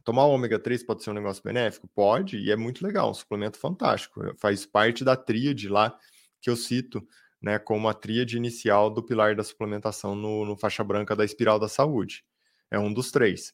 Tomar 0.03 0.25
o 0.25 0.31
ômega 0.31 0.57
3 0.57 0.83
pode 0.83 1.03
ser 1.03 1.12
um 1.12 1.13
negócio 1.13 1.43
benéfico? 1.43 1.88
Pode, 1.89 2.38
e 2.38 2.50
é 2.50 2.55
muito 2.55 2.83
legal, 2.83 3.12
um 3.12 3.13
suplemento 3.13 3.60
fantástico. 3.60 4.19
Faz 4.39 4.65
parte 4.65 5.03
da 5.03 5.15
tríade 5.15 5.69
lá 5.69 5.95
que 6.41 6.50
eu 6.50 6.55
cito, 6.55 7.05
né, 7.41 7.57
como 7.57 7.89
a 7.89 7.93
tríade 7.93 8.38
inicial 8.38 8.89
do 8.89 9.01
pilar 9.01 9.36
da 9.36 9.43
suplementação 9.43 10.15
no, 10.15 10.45
no 10.45 10.55
faixa 10.55 10.83
branca 10.83 11.15
da 11.15 11.25
espiral 11.25 11.57
da 11.57 11.67
saúde. 11.67 12.24
É 12.69 12.77
um 12.77 12.93
dos 12.93 13.12
três. 13.12 13.53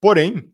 Porém, 0.00 0.52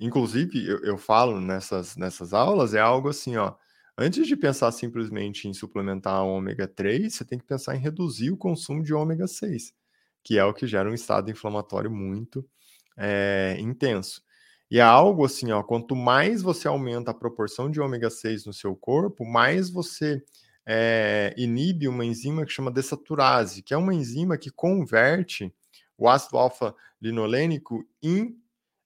inclusive, 0.00 0.66
eu, 0.66 0.82
eu 0.84 0.98
falo 0.98 1.40
nessas, 1.40 1.96
nessas 1.96 2.32
aulas, 2.32 2.74
é 2.74 2.80
algo 2.80 3.08
assim, 3.08 3.36
ó. 3.36 3.54
Antes 3.96 4.26
de 4.26 4.36
pensar 4.36 4.70
simplesmente 4.72 5.48
em 5.48 5.52
suplementar 5.52 6.22
o 6.22 6.28
ômega 6.28 6.68
3, 6.68 7.12
você 7.12 7.24
tem 7.24 7.38
que 7.38 7.44
pensar 7.44 7.74
em 7.74 7.80
reduzir 7.80 8.30
o 8.30 8.36
consumo 8.36 8.82
de 8.82 8.94
ômega 8.94 9.26
6, 9.26 9.74
que 10.22 10.38
é 10.38 10.44
o 10.44 10.54
que 10.54 10.68
gera 10.68 10.88
um 10.88 10.94
estado 10.94 11.30
inflamatório 11.30 11.90
muito 11.90 12.48
é, 12.96 13.56
intenso. 13.58 14.22
E 14.70 14.78
é 14.78 14.82
algo 14.82 15.24
assim, 15.24 15.50
ó, 15.50 15.62
quanto 15.62 15.96
mais 15.96 16.42
você 16.42 16.68
aumenta 16.68 17.10
a 17.10 17.14
proporção 17.14 17.70
de 17.70 17.80
ômega 17.80 18.10
6 18.10 18.44
no 18.46 18.52
seu 18.52 18.76
corpo, 18.76 19.24
mais 19.24 19.70
você 19.70 20.22
é, 20.70 21.32
inibe 21.38 21.88
uma 21.88 22.04
enzima 22.04 22.44
que 22.44 22.52
chama 22.52 22.70
desaturase, 22.70 23.62
que 23.62 23.72
é 23.72 23.76
uma 23.76 23.94
enzima 23.94 24.36
que 24.36 24.50
converte 24.50 25.50
o 25.96 26.06
ácido 26.06 26.36
alfa-linolênico 26.36 27.88
em, 28.02 28.36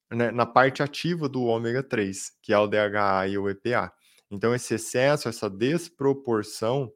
né, 0.09 0.31
na 0.31 0.47
parte 0.47 0.81
ativa 0.81 1.29
do 1.29 1.43
ômega 1.43 1.83
3, 1.83 2.39
que 2.41 2.53
é 2.53 2.59
o 2.59 2.69
DHA 2.69 3.27
e 3.29 3.37
o 3.37 3.51
EPA. 3.51 3.93
Então, 4.31 4.55
esse 4.55 4.75
excesso, 4.75 5.29
essa 5.29 5.51
desproporção 5.51 6.93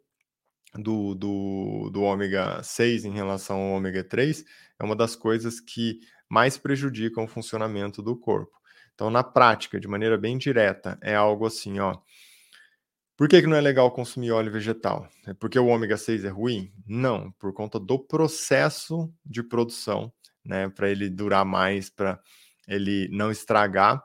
do, 0.73 1.17
do, 1.17 1.91
do 1.93 2.03
ômega 2.03 2.63
6 2.63 3.07
em 3.07 3.13
relação 3.13 3.57
ao 3.57 3.77
ômega 3.77 4.05
3 4.05 4.45
é 4.79 4.85
uma 4.85 4.95
das 4.95 5.17
coisas 5.17 5.59
que 5.59 5.99
mais 6.29 6.57
prejudicam 6.57 7.25
o 7.25 7.29
funcionamento 7.29 8.01
do 8.01 8.17
corpo. 8.17 8.57
Então, 8.95 9.11
na 9.11 9.25
prática, 9.25 9.81
de 9.81 9.89
maneira 9.89 10.17
bem 10.17 10.39
direta, 10.39 10.97
é 11.03 11.17
algo 11.17 11.45
assim, 11.45 11.81
ó. 11.81 11.99
Por 13.17 13.29
que, 13.29 13.41
que 13.41 13.47
não 13.47 13.57
é 13.57 13.61
legal 13.63 13.91
consumir 13.91 14.31
óleo 14.31 14.53
vegetal? 14.53 15.09
É 15.27 15.33
porque 15.33 15.59
o 15.59 15.67
ômega 15.67 15.97
6 15.97 16.25
é 16.25 16.29
ruim? 16.29 16.71
Não, 16.87 17.33
por 17.33 17.53
conta 17.55 17.81
do 17.81 17.99
processo 17.99 19.11
de 19.25 19.43
produção, 19.43 20.13
né? 20.45 20.69
Para 20.69 20.91
ele 20.91 21.09
durar 21.09 21.45
mais, 21.45 21.89
para 21.89 22.21
ele 22.69 23.09
não 23.11 23.31
estragar. 23.31 24.03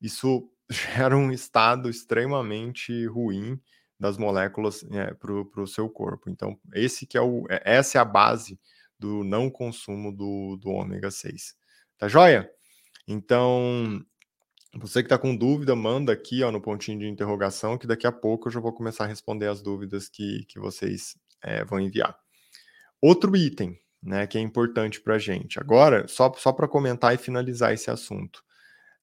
Isso 0.00 0.50
gera 0.68 1.16
um 1.16 1.32
estado 1.32 1.88
extremamente 1.88 3.06
ruim 3.06 3.58
das 3.98 4.18
moléculas 4.18 4.84
é, 4.92 5.14
para 5.14 5.62
o 5.62 5.66
seu 5.66 5.88
corpo. 5.88 6.28
Então, 6.28 6.58
esse 6.74 7.06
que 7.06 7.16
é 7.16 7.20
o, 7.20 7.46
é, 7.48 7.62
essa 7.64 7.96
é 7.96 8.00
a 8.00 8.04
base 8.04 8.60
do 8.98 9.24
não 9.24 9.50
consumo 9.50 10.12
do, 10.14 10.58
do 10.60 10.68
ômega 10.68 11.10
6. 11.10 11.54
Tá 11.96 12.08
joia? 12.08 12.50
Então, 13.08 14.04
você 14.74 15.02
que 15.02 15.06
está 15.06 15.18
com 15.18 15.34
dúvida, 15.36 15.74
manda 15.74 16.12
aqui 16.12 16.42
ó, 16.42 16.52
no 16.52 16.60
pontinho 16.60 16.98
de 16.98 17.08
interrogação, 17.08 17.76
que 17.76 17.86
daqui 17.86 18.06
a 18.06 18.12
pouco 18.12 18.48
eu 18.48 18.52
já 18.52 18.60
vou 18.60 18.72
começar 18.72 19.04
a 19.04 19.08
responder 19.08 19.48
as 19.48 19.60
dúvidas 19.60 20.08
que, 20.08 20.44
que 20.46 20.58
vocês 20.60 21.16
é, 21.42 21.64
vão 21.64 21.80
enviar. 21.80 22.16
Outro 23.00 23.36
item 23.36 23.78
né, 24.02 24.26
que 24.26 24.38
é 24.38 24.40
importante 24.40 25.00
para 25.00 25.16
a 25.16 25.18
gente. 25.18 25.58
Agora, 25.58 26.06
só, 26.08 26.32
só 26.36 26.52
para 26.52 26.68
comentar 26.68 27.14
e 27.14 27.18
finalizar 27.18 27.72
esse 27.72 27.90
assunto. 27.90 28.42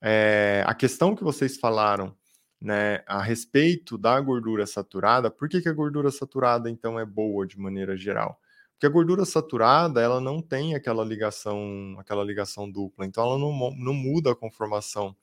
É, 0.01 0.63
a 0.65 0.73
questão 0.73 1.15
que 1.15 1.23
vocês 1.23 1.57
falaram 1.57 2.15
né, 2.59 3.03
a 3.05 3.21
respeito 3.21 3.97
da 3.97 4.19
gordura 4.19 4.65
saturada, 4.65 5.29
por 5.29 5.47
que, 5.47 5.61
que 5.61 5.69
a 5.69 5.73
gordura 5.73 6.09
saturada, 6.11 6.69
então, 6.69 6.99
é 6.99 7.05
boa 7.05 7.45
de 7.45 7.59
maneira 7.59 7.95
geral? 7.95 8.39
Porque 8.73 8.85
a 8.85 8.89
gordura 8.89 9.25
saturada, 9.25 10.01
ela 10.01 10.21
não 10.21 10.41
tem 10.41 10.75
aquela 10.75 11.03
ligação, 11.03 11.95
aquela 11.99 12.23
ligação 12.23 12.69
dupla, 12.69 13.05
então 13.05 13.23
ela 13.23 13.37
não, 13.37 13.51
não 13.75 13.93
muda 13.93 14.31
a 14.31 14.35
conformação 14.35 15.15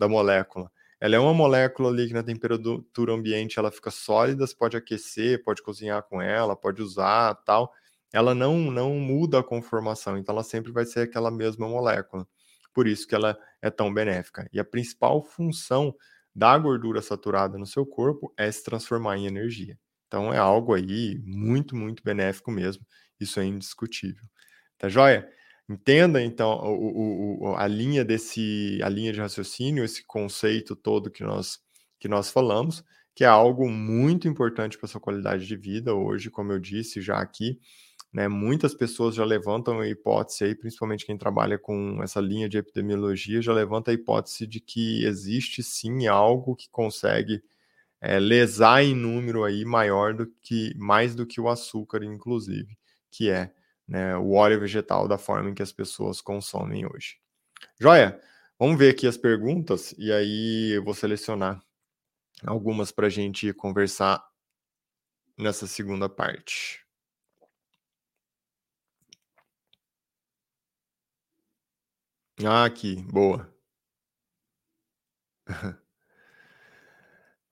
da 0.00 0.08
molécula. 0.08 0.72
Ela 1.00 1.16
é 1.16 1.18
uma 1.18 1.34
molécula 1.34 1.90
ali 1.90 2.08
que 2.08 2.14
na 2.14 2.22
temperatura 2.22 3.12
ambiente 3.12 3.58
ela 3.58 3.70
fica 3.70 3.90
sólida, 3.90 4.46
você 4.46 4.56
pode 4.56 4.76
aquecer, 4.76 5.42
pode 5.44 5.62
cozinhar 5.62 6.02
com 6.04 6.20
ela, 6.22 6.56
pode 6.56 6.82
usar, 6.82 7.34
tal. 7.44 7.72
Ela 8.12 8.34
não 8.34 8.58
não 8.70 8.94
muda 8.96 9.40
a 9.40 9.44
conformação, 9.44 10.18
então 10.18 10.34
ela 10.34 10.42
sempre 10.44 10.72
vai 10.72 10.84
ser 10.86 11.00
aquela 11.02 11.30
mesma 11.30 11.68
molécula. 11.68 12.26
por 12.74 12.86
isso 12.86 13.06
que 13.06 13.14
ela 13.14 13.36
é 13.62 13.70
tão 13.70 13.92
benéfica. 13.92 14.48
E 14.52 14.60
a 14.60 14.64
principal 14.64 15.22
função 15.22 15.94
da 16.34 16.56
gordura 16.58 17.02
saturada 17.02 17.58
no 17.58 17.66
seu 17.66 17.84
corpo 17.86 18.32
é 18.38 18.50
se 18.50 18.64
transformar 18.64 19.16
em 19.18 19.26
energia. 19.26 19.78
Então 20.06 20.32
é 20.32 20.38
algo 20.38 20.74
aí 20.74 21.18
muito, 21.24 21.76
muito 21.76 22.02
benéfico 22.04 22.50
mesmo. 22.50 22.84
Isso 23.20 23.40
é 23.40 23.44
indiscutível. 23.44 24.24
Tá 24.78 24.88
joia? 24.88 25.28
Entenda 25.70 26.20
então 26.20 26.50
o, 26.64 27.50
o, 27.50 27.54
a 27.54 27.68
linha 27.68 28.04
desse, 28.04 28.80
a 28.82 28.88
linha 28.88 29.12
de 29.12 29.20
raciocínio, 29.20 29.84
esse 29.84 30.04
conceito 30.04 30.74
todo 30.74 31.12
que 31.12 31.22
nós 31.22 31.60
que 31.96 32.08
nós 32.08 32.28
falamos, 32.28 32.82
que 33.14 33.22
é 33.22 33.28
algo 33.28 33.70
muito 33.70 34.26
importante 34.26 34.76
para 34.76 34.88
sua 34.88 35.00
qualidade 35.00 35.46
de 35.46 35.54
vida 35.54 35.94
hoje, 35.94 36.28
como 36.28 36.50
eu 36.50 36.58
disse 36.58 37.00
já 37.00 37.18
aqui, 37.18 37.60
né? 38.12 38.26
Muitas 38.26 38.74
pessoas 38.74 39.14
já 39.14 39.24
levantam 39.24 39.78
a 39.78 39.86
hipótese 39.88 40.42
aí, 40.42 40.56
principalmente 40.56 41.06
quem 41.06 41.16
trabalha 41.16 41.56
com 41.56 42.02
essa 42.02 42.20
linha 42.20 42.48
de 42.48 42.58
epidemiologia, 42.58 43.40
já 43.40 43.52
levanta 43.52 43.92
a 43.92 43.94
hipótese 43.94 44.48
de 44.48 44.58
que 44.58 45.04
existe 45.04 45.62
sim 45.62 46.08
algo 46.08 46.56
que 46.56 46.68
consegue 46.68 47.40
é, 48.00 48.18
lesar 48.18 48.82
em 48.82 48.94
número 48.96 49.44
aí 49.44 49.64
maior 49.64 50.14
do 50.14 50.26
que 50.42 50.74
mais 50.76 51.14
do 51.14 51.24
que 51.26 51.40
o 51.40 51.48
açúcar, 51.48 52.02
inclusive, 52.02 52.76
que 53.08 53.30
é 53.30 53.52
né, 53.90 54.16
o 54.16 54.34
óleo 54.34 54.60
vegetal 54.60 55.08
da 55.08 55.18
forma 55.18 55.50
em 55.50 55.54
que 55.54 55.62
as 55.62 55.72
pessoas 55.72 56.20
consomem 56.20 56.86
hoje. 56.86 57.16
Joia? 57.80 58.20
Vamos 58.58 58.78
ver 58.78 58.90
aqui 58.90 59.06
as 59.06 59.16
perguntas 59.16 59.92
e 59.98 60.12
aí 60.12 60.76
eu 60.76 60.84
vou 60.84 60.94
selecionar 60.94 61.60
algumas 62.46 62.92
para 62.92 63.08
a 63.08 63.10
gente 63.10 63.52
conversar 63.52 64.24
nessa 65.36 65.66
segunda 65.66 66.08
parte. 66.08 66.86
Ah, 72.44 72.64
aqui, 72.64 72.96
boa. 73.02 73.52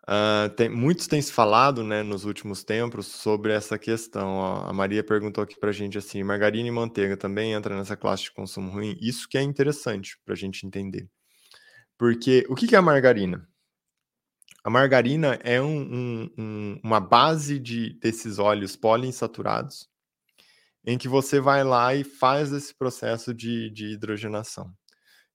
Uh, 0.09 0.49
tem, 0.55 0.71
muitos 0.71 1.07
têm 1.07 1.21
se 1.21 1.31
falado, 1.31 1.85
né, 1.85 2.03
nos 2.03 2.25
últimos 2.25 2.65
tempos 2.65 3.07
sobre 3.07 3.53
essa 3.53 3.79
questão. 3.79 4.37
Ó. 4.37 4.67
A 4.67 4.73
Maria 4.73 5.05
perguntou 5.05 5.45
aqui 5.45 5.61
para 5.61 5.69
a 5.69 5.73
gente 5.73 5.99
assim: 5.99 6.23
margarina 6.23 6.67
e 6.67 6.71
manteiga 6.71 7.15
também 7.15 7.53
entra 7.53 7.77
nessa 7.77 7.95
classe 7.95 8.23
de 8.25 8.33
consumo 8.33 8.71
ruim? 8.71 8.97
Isso 9.03 9.29
que 9.29 9.37
é 9.37 9.43
interessante 9.43 10.19
para 10.25 10.33
a 10.33 10.37
gente 10.37 10.67
entender. 10.67 11.07
Porque 11.99 12.47
o 12.49 12.55
que, 12.55 12.67
que 12.67 12.75
é 12.75 12.79
a 12.79 12.83
margarina? 12.83 13.47
A 14.65 14.71
margarina 14.71 15.38
é 15.43 15.61
um, 15.61 15.81
um, 15.81 16.31
um, 16.38 16.81
uma 16.83 17.00
base 17.00 17.59
de, 17.59 17.99
desses 18.00 18.38
óleos 18.38 18.77
poliinsaturados 18.77 19.88
em 20.87 20.97
que 20.97 21.09
você 21.09 21.38
vai 21.38 21.62
lá 21.62 21.95
e 21.95 22.03
faz 22.03 22.50
esse 22.50 22.75
processo 22.75 23.35
de, 23.35 23.69
de 23.71 23.93
hidrogenação. 23.93 24.73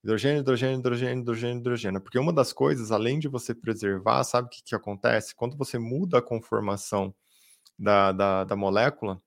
Hidrogênio, 0.03 0.41
hidrogênio, 0.41 0.79
hidrogênio, 0.79 1.21
hidrogênio, 1.21 1.59
hidrogênio. 1.59 2.01
Porque 2.01 2.19
uma 2.19 2.33
das 2.33 2.51
coisas, 2.51 2.91
além 2.91 3.19
de 3.19 3.29
você 3.29 3.55
preservar, 3.55 4.23
sabe 4.25 4.47
o 4.47 4.49
que, 4.49 4.61
que 4.61 4.75
acontece? 4.75 5.33
Quando 5.33 5.55
você 5.55 5.79
muda 5.79 6.17
a 6.17 6.21
conformação 6.21 7.15
da, 7.79 8.11
da, 8.11 8.43
da 8.43 8.55
molécula, 8.55 9.21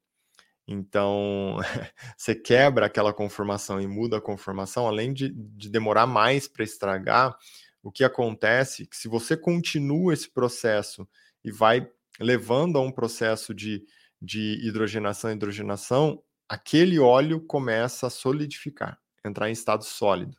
então 0.69 1.59
você 2.17 2.35
quebra 2.35 2.87
aquela 2.87 3.13
conformação 3.13 3.81
e 3.81 3.87
muda 3.87 4.19
a 4.19 4.21
conformação, 4.21 4.87
além 4.87 5.15
de, 5.15 5.31
de 5.31 5.71
demorar 5.71 6.07
mais 6.07 6.47
para 6.47 6.65
estragar, 6.65 7.35
o 7.83 7.91
que 7.91 8.05
acontece 8.05 8.83
é 8.83 8.87
que 8.87 8.97
se 8.97 9.09
você 9.09 9.35
continua 9.35 10.13
esse 10.13 10.29
processo 10.29 11.09
e 11.43 11.51
vai 11.51 11.89
levando 12.21 12.77
a 12.77 12.83
um 12.83 12.93
processo 12.93 13.55
de, 13.55 13.83
de 14.21 14.61
hidrogenação 14.63 15.31
hidrogenação, 15.31 16.23
aquele 16.47 16.99
óleo 16.99 17.41
começa 17.41 18.09
a 18.09 18.11
solidificar, 18.11 18.99
entrar 19.25 19.49
em 19.49 19.53
estado 19.53 19.85
sólido. 19.85 20.37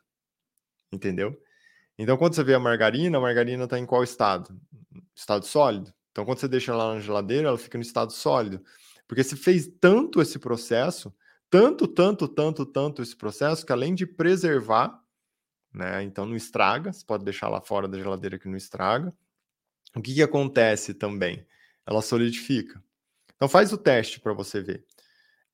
Entendeu? 0.92 1.40
Então, 1.98 2.16
quando 2.16 2.34
você 2.34 2.44
vê 2.44 2.54
a 2.54 2.60
margarina, 2.60 3.18
a 3.18 3.20
margarina 3.20 3.64
está 3.64 3.78
em 3.78 3.86
qual 3.86 4.04
estado? 4.04 4.58
Estado 5.14 5.44
sólido. 5.44 5.92
Então, 6.12 6.24
quando 6.24 6.38
você 6.38 6.48
deixa 6.48 6.72
ela 6.72 6.94
na 6.94 7.00
geladeira, 7.00 7.48
ela 7.48 7.58
fica 7.58 7.76
no 7.76 7.82
estado 7.82 8.12
sólido. 8.12 8.62
Porque 9.06 9.24
você 9.24 9.36
fez 9.36 9.68
tanto 9.80 10.20
esse 10.20 10.38
processo, 10.38 11.14
tanto, 11.50 11.88
tanto, 11.88 12.28
tanto, 12.28 12.66
tanto 12.66 13.02
esse 13.02 13.16
processo, 13.16 13.64
que 13.64 13.72
além 13.72 13.94
de 13.94 14.06
preservar, 14.06 15.02
né? 15.72 16.02
Então 16.02 16.26
não 16.26 16.36
estraga, 16.36 16.92
você 16.92 17.04
pode 17.04 17.24
deixar 17.24 17.48
lá 17.48 17.60
fora 17.60 17.88
da 17.88 17.98
geladeira 17.98 18.38
que 18.38 18.48
não 18.48 18.56
estraga. 18.56 19.14
O 19.96 20.02
que, 20.02 20.14
que 20.14 20.22
acontece 20.22 20.94
também? 20.94 21.46
Ela 21.86 22.02
solidifica. 22.02 22.82
Então 23.36 23.48
faz 23.48 23.72
o 23.72 23.78
teste 23.78 24.20
para 24.20 24.32
você 24.32 24.60
ver. 24.60 24.84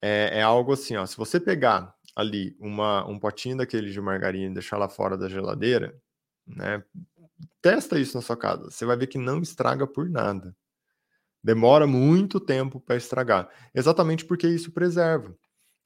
É, 0.00 0.38
é, 0.38 0.42
algo 0.42 0.72
assim, 0.72 0.96
ó. 0.96 1.06
Se 1.06 1.16
você 1.16 1.38
pegar 1.38 1.93
ali 2.14 2.56
uma, 2.58 3.06
um 3.06 3.18
potinho 3.18 3.56
daquele 3.56 3.90
de 3.90 4.00
margarina 4.00 4.50
e 4.50 4.54
deixar 4.54 4.76
lá 4.76 4.88
fora 4.88 5.16
da 5.16 5.28
geladeira, 5.28 5.98
né? 6.46 6.82
Testa 7.60 7.98
isso 7.98 8.16
na 8.16 8.22
sua 8.22 8.36
casa. 8.36 8.70
Você 8.70 8.84
vai 8.84 8.96
ver 8.96 9.06
que 9.06 9.18
não 9.18 9.40
estraga 9.40 9.86
por 9.86 10.08
nada. 10.08 10.54
Demora 11.42 11.86
muito 11.86 12.38
tempo 12.38 12.80
para 12.80 12.96
estragar. 12.96 13.50
Exatamente 13.74 14.24
porque 14.24 14.46
isso 14.46 14.72
preserva 14.72 15.36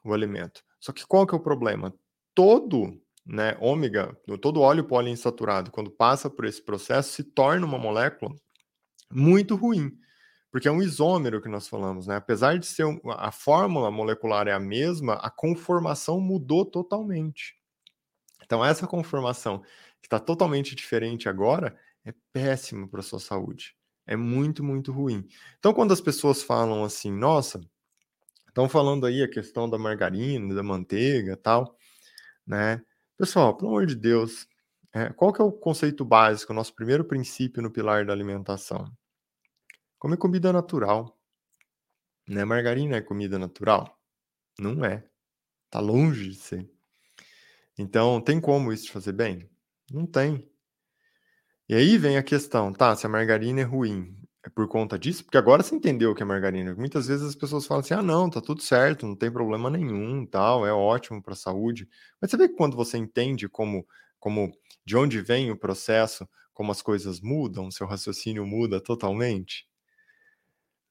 o 0.05 0.13
alimento. 0.13 0.63
Só 0.79 0.93
que 0.93 1.07
qual 1.07 1.27
que 1.27 1.35
é 1.35 1.39
o 1.39 1.43
problema? 1.43 1.93
Todo 2.35 3.01
né, 3.27 3.57
ômega, 3.61 4.17
todo 4.41 4.61
óleo 4.61 4.85
poliinsaturado, 4.85 5.71
quando 5.71 5.91
passa 5.91 6.31
por 6.31 6.45
esse 6.45 6.63
processo, 6.63 7.13
se 7.13 7.25
torna 7.25 7.67
uma 7.67 7.79
molécula 7.79 8.35
muito 9.11 9.57
ruim 9.57 9.99
porque 10.51 10.69
é 10.69 10.73
um 10.73 10.83
isômero 10.83 11.43
que 11.43 11.49
nós 11.49 11.69
falamos, 11.69 12.07
né? 12.07 12.17
Apesar 12.17 12.59
de 12.59 12.67
ser 12.67 12.85
um, 12.85 13.01
a 13.11 13.31
fórmula 13.31 13.91
molecular 13.91 14.49
é 14.49 14.53
a 14.53 14.61
mesma, 14.61 15.15
a 15.15 15.31
conformação 15.31 16.21
mudou 16.21 16.65
totalmente. 16.65 17.57
Então 18.45 18.65
essa 18.65 18.87
conformação 18.87 19.61
que 20.01 20.07
está 20.07 20.19
totalmente 20.19 20.75
diferente 20.75 21.29
agora 21.29 21.77
é 22.05 22.15
péssima 22.33 22.89
para 22.89 23.01
a 23.01 23.03
sua 23.03 23.21
saúde. 23.21 23.77
É 24.07 24.17
muito, 24.17 24.65
muito 24.65 24.91
ruim. 24.91 25.29
Então 25.59 25.75
quando 25.75 25.93
as 25.93 26.01
pessoas 26.01 26.43
falam 26.43 26.83
assim, 26.83 27.13
nossa, 27.13 27.61
estão 28.49 28.69
falando 28.69 29.05
aí 29.07 29.23
a 29.23 29.29
questão 29.29 29.69
da 29.69 29.79
margarina, 29.79 30.55
da 30.55 30.63
manteiga, 30.63 31.37
tal, 31.37 31.77
né? 32.47 32.83
Pessoal, 33.19 33.57
pelo 33.57 33.71
amor 33.71 33.87
de 33.87 33.97
Deus, 33.97 34.49
é, 34.95 35.11
qual 35.11 35.33
que 35.33 35.43
é 35.43 35.45
o 35.45 35.53
conceito 35.53 36.05
básico, 36.05 36.53
o 36.53 36.57
nosso 36.57 36.75
primeiro 36.75 37.05
princípio 37.05 37.63
no 37.63 37.71
pilar 37.71 38.07
da 38.07 38.13
alimentação? 38.13 38.91
Come 39.99 40.17
comida 40.17 40.53
natural. 40.53 41.19
Né? 42.29 42.45
Margarina 42.45 42.97
é 42.97 43.01
comida 43.01 43.39
natural? 43.39 43.99
Não 44.59 44.85
é. 44.85 45.05
Tá 45.71 45.81
longe 45.81 46.31
de 46.31 46.35
ser. 46.37 46.71
Então, 47.77 48.21
tem 48.21 48.41
como 48.41 48.73
isso 48.73 48.93
fazer 48.93 49.13
bem? 49.13 49.49
Não 49.91 50.07
tem. 50.07 50.49
E 51.69 51.75
aí 51.75 51.99
vem 51.99 52.17
a 52.17 52.23
questão, 52.23 52.73
tá? 52.73 52.97
Se 52.97 53.07
a 53.07 53.09
margarina 53.09 53.61
é 53.61 53.65
ruim, 53.65 54.17
é 54.45 54.49
por 54.49 54.67
conta 54.69 54.99
disso? 54.99 55.25
Porque 55.25 55.37
agora 55.37 55.63
você 55.63 55.75
entendeu 55.75 56.11
o 56.11 56.15
que 56.15 56.23
é 56.23 56.27
margarina. 56.27 56.75
Muitas 56.75 57.07
vezes 57.07 57.29
as 57.29 57.35
pessoas 57.35 57.67
falam 57.67 57.81
assim: 57.81 57.95
ah, 57.95 58.03
não, 58.03 58.31
tá 58.31 58.41
tudo 58.41 58.63
certo, 58.63 59.07
não 59.07 59.15
tem 59.15 59.31
problema 59.31 59.69
nenhum, 59.69 60.25
tal, 60.27 60.67
é 60.67 60.73
ótimo 60.73 61.23
para 61.23 61.35
a 61.35 61.37
saúde. 61.37 61.89
Mas 62.21 62.31
você 62.31 62.37
vê 62.37 62.49
que 62.49 62.57
quando 62.57 62.77
você 62.77 62.97
entende 62.97 63.49
como, 63.49 63.87
como 64.19 64.51
de 64.85 64.97
onde 64.97 65.21
vem 65.21 65.51
o 65.51 65.59
processo, 65.59 66.27
como 66.55 66.73
as 66.73 66.81
coisas 66.83 67.21
mudam, 67.21 67.71
seu 67.71 67.87
raciocínio 67.87 68.47
muda 68.47 68.81
totalmente? 68.81 69.68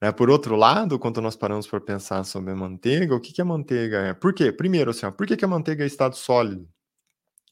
Né? 0.00 0.12
Por 0.12 0.30
outro 0.30 0.56
lado, 0.56 0.98
quando 0.98 1.20
nós 1.20 1.36
paramos 1.36 1.66
para 1.66 1.80
pensar 1.80 2.24
sobre 2.24 2.52
a 2.52 2.56
manteiga, 2.56 3.14
o 3.14 3.20
que, 3.20 3.32
que 3.32 3.42
a 3.42 3.44
manteiga 3.44 3.98
é? 3.98 4.14
Por 4.14 4.32
quê? 4.32 4.52
Primeiro, 4.52 4.90
assim, 4.90 5.06
ó, 5.06 5.10
por 5.10 5.26
que, 5.26 5.36
que 5.36 5.44
a 5.44 5.48
manteiga 5.48 5.84
é 5.84 5.86
estado 5.86 6.16
sólido 6.16 6.68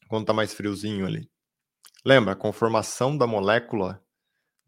quando 0.08 0.22
está 0.22 0.32
mais 0.32 0.54
friozinho 0.54 1.06
ali? 1.06 1.28
Lembra, 2.04 2.32
a 2.32 2.36
conformação 2.36 3.18
da 3.18 3.26
molécula 3.26 4.00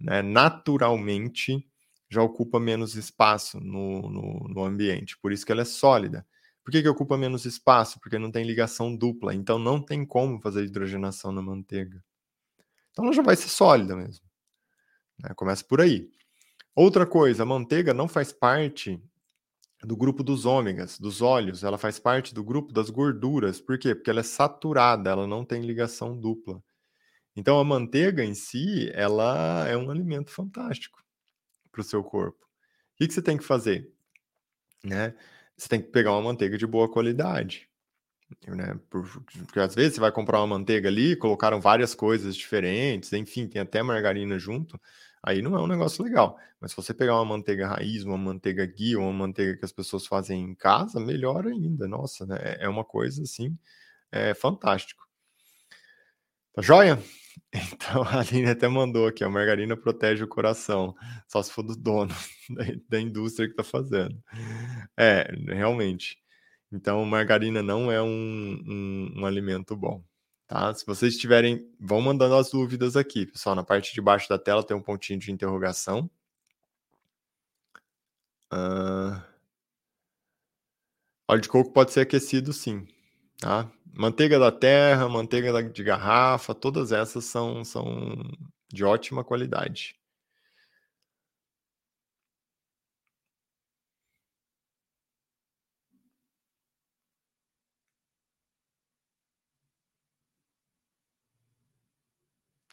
né, 0.01 0.23
naturalmente 0.23 1.65
já 2.11 2.23
ocupa 2.23 2.59
menos 2.59 2.95
espaço 2.95 3.61
no, 3.61 4.03
no, 4.11 4.49
no, 4.49 4.65
ambiente, 4.65 5.17
por 5.19 5.31
isso 5.31 5.45
que 5.45 5.53
ela 5.53 5.63
é 5.63 5.65
sólida. 5.65 6.27
Por 6.65 6.73
que, 6.73 6.83
que 6.83 6.89
ocupa 6.89 7.17
menos 7.17 7.45
espaço? 7.45 8.01
Porque 8.01 8.19
não 8.19 8.31
tem 8.31 8.45
ligação 8.45 8.95
dupla, 8.95 9.35
então 9.35 9.59
não 9.59 9.81
tem 9.81 10.05
como 10.05 10.41
fazer 10.41 10.65
hidrogenação 10.65 11.33
na 11.33 11.41
manteiga. 11.41 12.03
Então 12.91 13.05
ela 13.05 13.15
já 13.15 13.23
vai 13.23 13.37
ser 13.37 13.49
sólida 13.49 13.95
mesmo. 13.97 14.27
Né? 15.23 15.31
Começa 15.35 15.65
por 15.65 15.81
aí. 15.81 16.11
Outra 16.81 17.05
coisa, 17.05 17.43
a 17.43 17.45
manteiga 17.45 17.93
não 17.93 18.07
faz 18.07 18.33
parte 18.33 19.03
do 19.83 19.97
grupo 19.97 20.23
dos 20.23 20.45
ômegas, 20.45 20.97
dos 20.97 21.21
óleos, 21.21 21.65
ela 21.65 21.77
faz 21.77 21.99
parte 21.99 22.33
do 22.33 22.45
grupo 22.45 22.73
das 22.73 22.89
gorduras. 22.89 23.61
Por 23.61 23.77
quê? 23.77 23.97
Porque 23.97 24.09
ela 24.09 24.21
é 24.21 24.23
saturada, 24.23 25.11
ela 25.11 25.27
não 25.27 25.45
tem 25.45 25.61
ligação 25.63 26.17
dupla. 26.17 26.63
Então 27.35 27.59
a 27.59 27.65
manteiga 27.65 28.25
em 28.25 28.33
si, 28.33 28.93
ela 28.95 29.67
é 29.67 29.77
um 29.77 29.91
alimento 29.91 30.31
fantástico 30.31 31.03
para 31.73 31.81
o 31.81 31.85
seu 31.85 32.05
corpo. 32.05 32.45
O 32.45 32.99
que, 32.99 33.09
que 33.09 33.13
você 33.13 33.23
tem 33.23 33.37
que 33.37 33.43
fazer? 33.43 33.93
Né? 34.85 35.17
Você 35.57 35.69
tem 35.69 35.83
que 35.83 35.89
pegar 35.89 36.13
uma 36.13 36.23
manteiga 36.23 36.57
de 36.57 36.65
boa 36.65 36.89
qualidade. 36.89 37.69
Né? 38.47 38.79
Porque 38.89 39.59
às 39.59 39.75
vezes 39.75 39.95
você 39.95 40.01
vai 40.01 40.13
comprar 40.13 40.39
uma 40.39 40.59
manteiga 40.59 40.89
ali, 40.89 41.17
colocaram 41.17 41.61
várias 41.61 41.93
coisas 41.93 42.37
diferentes, 42.37 43.13
enfim, 43.13 43.49
tem 43.49 43.61
até 43.61 43.83
margarina 43.83 44.39
junto 44.39 44.81
aí 45.23 45.43
não 45.43 45.57
é 45.57 45.63
um 45.63 45.67
negócio 45.67 46.05
legal. 46.05 46.39
Mas 46.61 46.73
se 46.73 46.77
você 46.77 46.93
pegar 46.95 47.15
uma 47.17 47.25
manteiga 47.25 47.69
raiz, 47.69 48.05
uma 48.05 48.19
manteiga 48.19 48.67
ghee, 48.67 48.97
uma 48.97 49.13
manteiga 49.13 49.57
que 49.57 49.65
as 49.65 49.73
pessoas 49.73 50.07
fazem 50.07 50.43
em 50.43 50.55
casa, 50.55 50.99
melhor 51.01 51.47
ainda. 51.47 51.87
Nossa, 51.89 52.27
né? 52.27 52.39
É, 52.41 52.65
é 52.65 52.69
uma 52.69 52.85
coisa 52.85 53.23
assim, 53.23 53.57
é 54.13 54.35
fantástico. 54.35 55.07
Tá 56.53 56.63
joia? 56.63 56.99
Então 57.73 58.03
a 58.03 58.21
Aline 58.21 58.51
até 58.51 58.69
mandou 58.69 59.07
aqui, 59.07 59.23
a 59.23 59.29
margarina 59.29 59.77
protege 59.77 60.25
o 60.25 60.29
coração, 60.29 60.95
só 61.29 61.43
se 61.43 61.53
for 61.53 61.63
do 61.63 61.77
dono 61.77 62.13
da, 62.89 63.01
indústria 63.01 63.47
que 63.47 63.53
está 63.53 63.63
fazendo. 63.63 64.21
É, 64.97 65.31
realmente. 65.47 66.19
Então 66.73 67.05
margarina 67.05 67.63
não 67.63 67.91
é 67.91 68.03
um, 68.03 68.09
um, 68.67 69.21
um, 69.21 69.27
alimento 69.27 69.77
bom, 69.77 70.03
tá? 70.49 70.75
Se 70.75 70.85
vocês 70.85 71.17
tiverem, 71.17 71.71
vão 71.79 72.01
mandando 72.01 72.35
as 72.35 72.51
dúvidas 72.51 72.97
aqui, 72.97 73.27
pessoal. 73.27 73.55
Na 73.55 73.63
parte 73.63 73.95
de 73.95 74.01
baixo 74.01 74.29
da 74.29 74.39
tela 74.39 74.65
tem 74.65 74.77
um 74.77 74.83
pontinho 74.83 75.21
de 75.21 75.31
interrogação. 75.31 76.11
Uh... 78.53 79.23
Óleo 81.31 81.43
de 81.43 81.49
coco 81.49 81.73
pode 81.73 81.93
ser 81.93 82.01
aquecido, 82.01 82.53
sim. 82.53 82.89
Tá? 83.39 83.71
Manteiga 83.93 84.39
da 84.39 84.51
terra, 84.51 85.09
manteiga 85.09 85.63
de 85.63 85.85
garrafa, 85.85 86.55
todas 86.55 86.91
essas 86.91 87.25
são, 87.27 87.65
são 87.65 88.17
de 88.73 88.85
ótima 88.85 89.23
qualidade. 89.23 89.95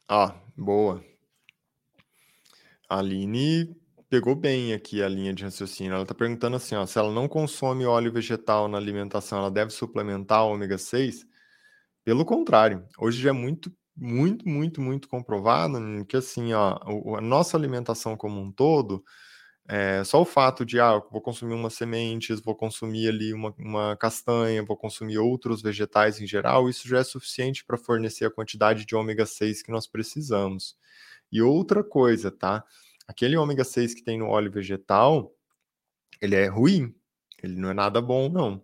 Ah, 0.08 0.36
boa. 0.56 1.04
A 2.88 3.00
Aline 3.00 3.76
pegou 4.08 4.36
bem 4.36 4.74
aqui 4.74 5.02
a 5.02 5.10
linha 5.10 5.34
de 5.34 5.44
raciocínio. 5.44 5.94
Ela 5.94 6.04
está 6.04 6.14
perguntando 6.14 6.56
assim, 6.56 6.76
ó, 6.76 6.86
se 6.86 7.00
ela 7.00 7.12
não 7.12 7.28
consome 7.28 7.86
óleo 7.86 8.12
vegetal 8.12 8.68
na 8.68 8.78
alimentação, 8.78 9.40
ela 9.40 9.50
deve 9.50 9.72
suplementar 9.72 10.46
ômega 10.46 10.78
6? 10.78 11.26
Pelo 12.04 12.24
contrário, 12.24 12.86
hoje 13.00 13.20
já 13.22 13.30
é 13.30 13.34
muito, 13.34 13.74
muito, 13.96 14.48
muito, 14.48 14.80
muito 14.80 15.10
comprovado 15.10 15.80
que 16.08 16.18
assim, 16.18 16.54
ó, 16.54 16.78
a 17.18 17.22
nossa 17.22 17.58
alimentação 17.58 18.16
como 18.16 18.40
um 18.40 18.52
todo, 18.52 19.04
é, 19.68 20.04
só 20.04 20.22
o 20.22 20.26
fato 20.26 20.66
de, 20.66 20.80
ah, 20.80 21.00
vou 21.12 21.22
consumir 21.22 21.54
umas 21.54 21.74
sementes, 21.74 22.40
vou 22.40 22.56
consumir 22.56 23.10
ali 23.10 23.34
uma, 23.34 23.54
uma 23.58 23.98
castanha, 23.98 24.64
vou 24.64 24.78
consumir 24.78 25.18
outros 25.18 25.62
vegetais 25.62 26.22
em 26.22 26.28
geral, 26.28 26.70
isso 26.70 26.88
já 26.88 27.00
é 27.00 27.04
suficiente 27.04 27.66
para 27.66 27.78
fornecer 27.78 28.26
a 28.26 28.32
quantidade 28.32 28.86
de 28.86 28.96
ômega 28.96 29.26
6 29.26 29.64
que 29.64 29.72
nós 29.72 29.88
precisamos. 29.88 30.78
E 31.32 31.42
outra 31.42 31.84
coisa, 31.84 32.32
tá? 32.32 32.64
aquele 33.08 33.38
ômega 33.38 33.64
6 33.64 33.94
que 33.94 34.04
tem 34.04 34.18
no 34.20 34.28
óleo 34.28 34.52
vegetal, 34.52 35.34
ele 36.22 36.36
é 36.36 36.48
ruim, 36.48 36.94
ele 37.44 37.56
não 37.56 37.70
é 37.70 37.74
nada 37.74 38.02
bom, 38.02 38.30
não. 38.30 38.64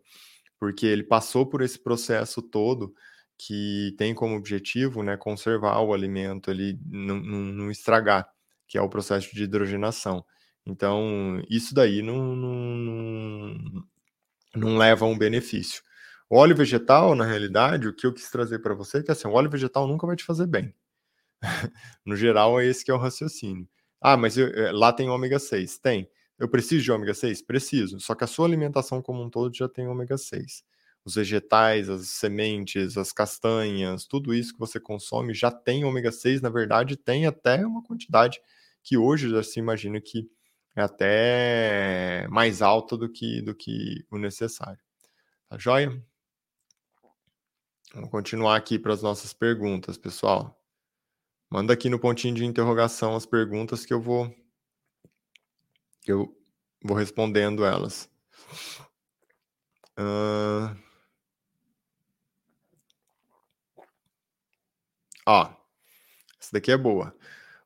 Porque 0.59 0.85
ele 0.85 1.03
passou 1.03 1.45
por 1.45 1.61
esse 1.61 1.79
processo 1.79 2.41
todo 2.41 2.93
que 3.37 3.95
tem 3.97 4.13
como 4.13 4.35
objetivo 4.35 5.01
né, 5.01 5.17
conservar 5.17 5.79
o 5.81 5.93
alimento, 5.93 6.51
ele 6.51 6.79
não, 6.85 7.19
não, 7.19 7.39
não 7.39 7.71
estragar, 7.71 8.29
que 8.67 8.77
é 8.77 8.81
o 8.81 8.89
processo 8.89 9.33
de 9.33 9.43
hidrogenação. 9.43 10.23
Então, 10.65 11.41
isso 11.49 11.73
daí 11.73 12.01
não, 12.01 12.35
não, 12.35 13.83
não 14.55 14.77
leva 14.77 15.05
a 15.05 15.07
um 15.07 15.17
benefício. 15.17 15.81
O 16.29 16.37
óleo 16.37 16.55
vegetal, 16.55 17.15
na 17.15 17.25
realidade, 17.25 17.87
o 17.87 17.93
que 17.93 18.05
eu 18.07 18.13
quis 18.13 18.29
trazer 18.29 18.59
para 18.59 18.73
você 18.73 18.99
é 18.99 19.03
que 19.03 19.11
assim, 19.11 19.27
o 19.27 19.33
óleo 19.33 19.49
vegetal 19.49 19.87
nunca 19.87 20.07
vai 20.07 20.15
te 20.15 20.23
fazer 20.23 20.47
bem. 20.47 20.73
no 22.05 22.15
geral, 22.15 22.59
é 22.59 22.65
esse 22.65 22.85
que 22.85 22.91
é 22.91 22.93
o 22.93 22.97
raciocínio. 22.97 23.67
Ah, 24.01 24.17
mas 24.17 24.37
eu, 24.37 24.47
eh, 24.47 24.71
lá 24.71 24.93
tem 24.93 25.09
ômega 25.09 25.39
6. 25.39 25.77
Tem. 25.79 26.09
Eu 26.39 26.49
preciso 26.49 26.83
de 26.83 26.91
ômega 26.91 27.13
6? 27.13 27.41
Preciso. 27.41 27.99
Só 27.99 28.15
que 28.15 28.23
a 28.23 28.27
sua 28.27 28.47
alimentação 28.47 29.01
como 29.01 29.23
um 29.23 29.29
todo 29.29 29.55
já 29.55 29.69
tem 29.69 29.87
ômega 29.87 30.17
6. 30.17 30.63
Os 31.05 31.15
vegetais, 31.15 31.89
as 31.89 32.09
sementes, 32.09 32.97
as 32.97 33.11
castanhas, 33.11 34.05
tudo 34.05 34.33
isso 34.33 34.53
que 34.53 34.59
você 34.59 34.79
consome 34.79 35.33
já 35.33 35.51
tem 35.51 35.85
ômega 35.85 36.11
6. 36.11 36.41
Na 36.41 36.49
verdade, 36.49 36.97
tem 36.97 37.27
até 37.27 37.65
uma 37.65 37.83
quantidade 37.83 38.39
que 38.83 38.97
hoje 38.97 39.29
já 39.29 39.43
se 39.43 39.59
imagina 39.59 40.01
que 40.01 40.29
até 40.75 42.27
mais 42.29 42.61
alta 42.61 42.97
do 42.97 43.09
que, 43.09 43.41
do 43.41 43.53
que 43.53 44.05
o 44.09 44.17
necessário. 44.17 44.79
Tá 45.49 45.57
joia? 45.57 45.91
Vamos 47.93 48.09
continuar 48.09 48.55
aqui 48.55 48.79
para 48.79 48.93
as 48.93 49.01
nossas 49.01 49.33
perguntas, 49.33 49.97
pessoal. 49.97 50.57
Manda 51.49 51.73
aqui 51.73 51.89
no 51.89 51.99
pontinho 51.99 52.35
de 52.35 52.45
interrogação 52.45 53.15
as 53.15 53.25
perguntas 53.25 53.85
que 53.85 53.93
eu 53.93 53.99
vou 53.99 54.33
que 56.01 56.11
eu 56.11 56.35
vou 56.83 56.95
respondendo 56.97 57.65
elas. 57.65 58.09
Uh... 59.99 60.75
Ó, 65.27 65.53
essa 66.39 66.49
daqui 66.53 66.71
é 66.71 66.77
boa. 66.77 67.15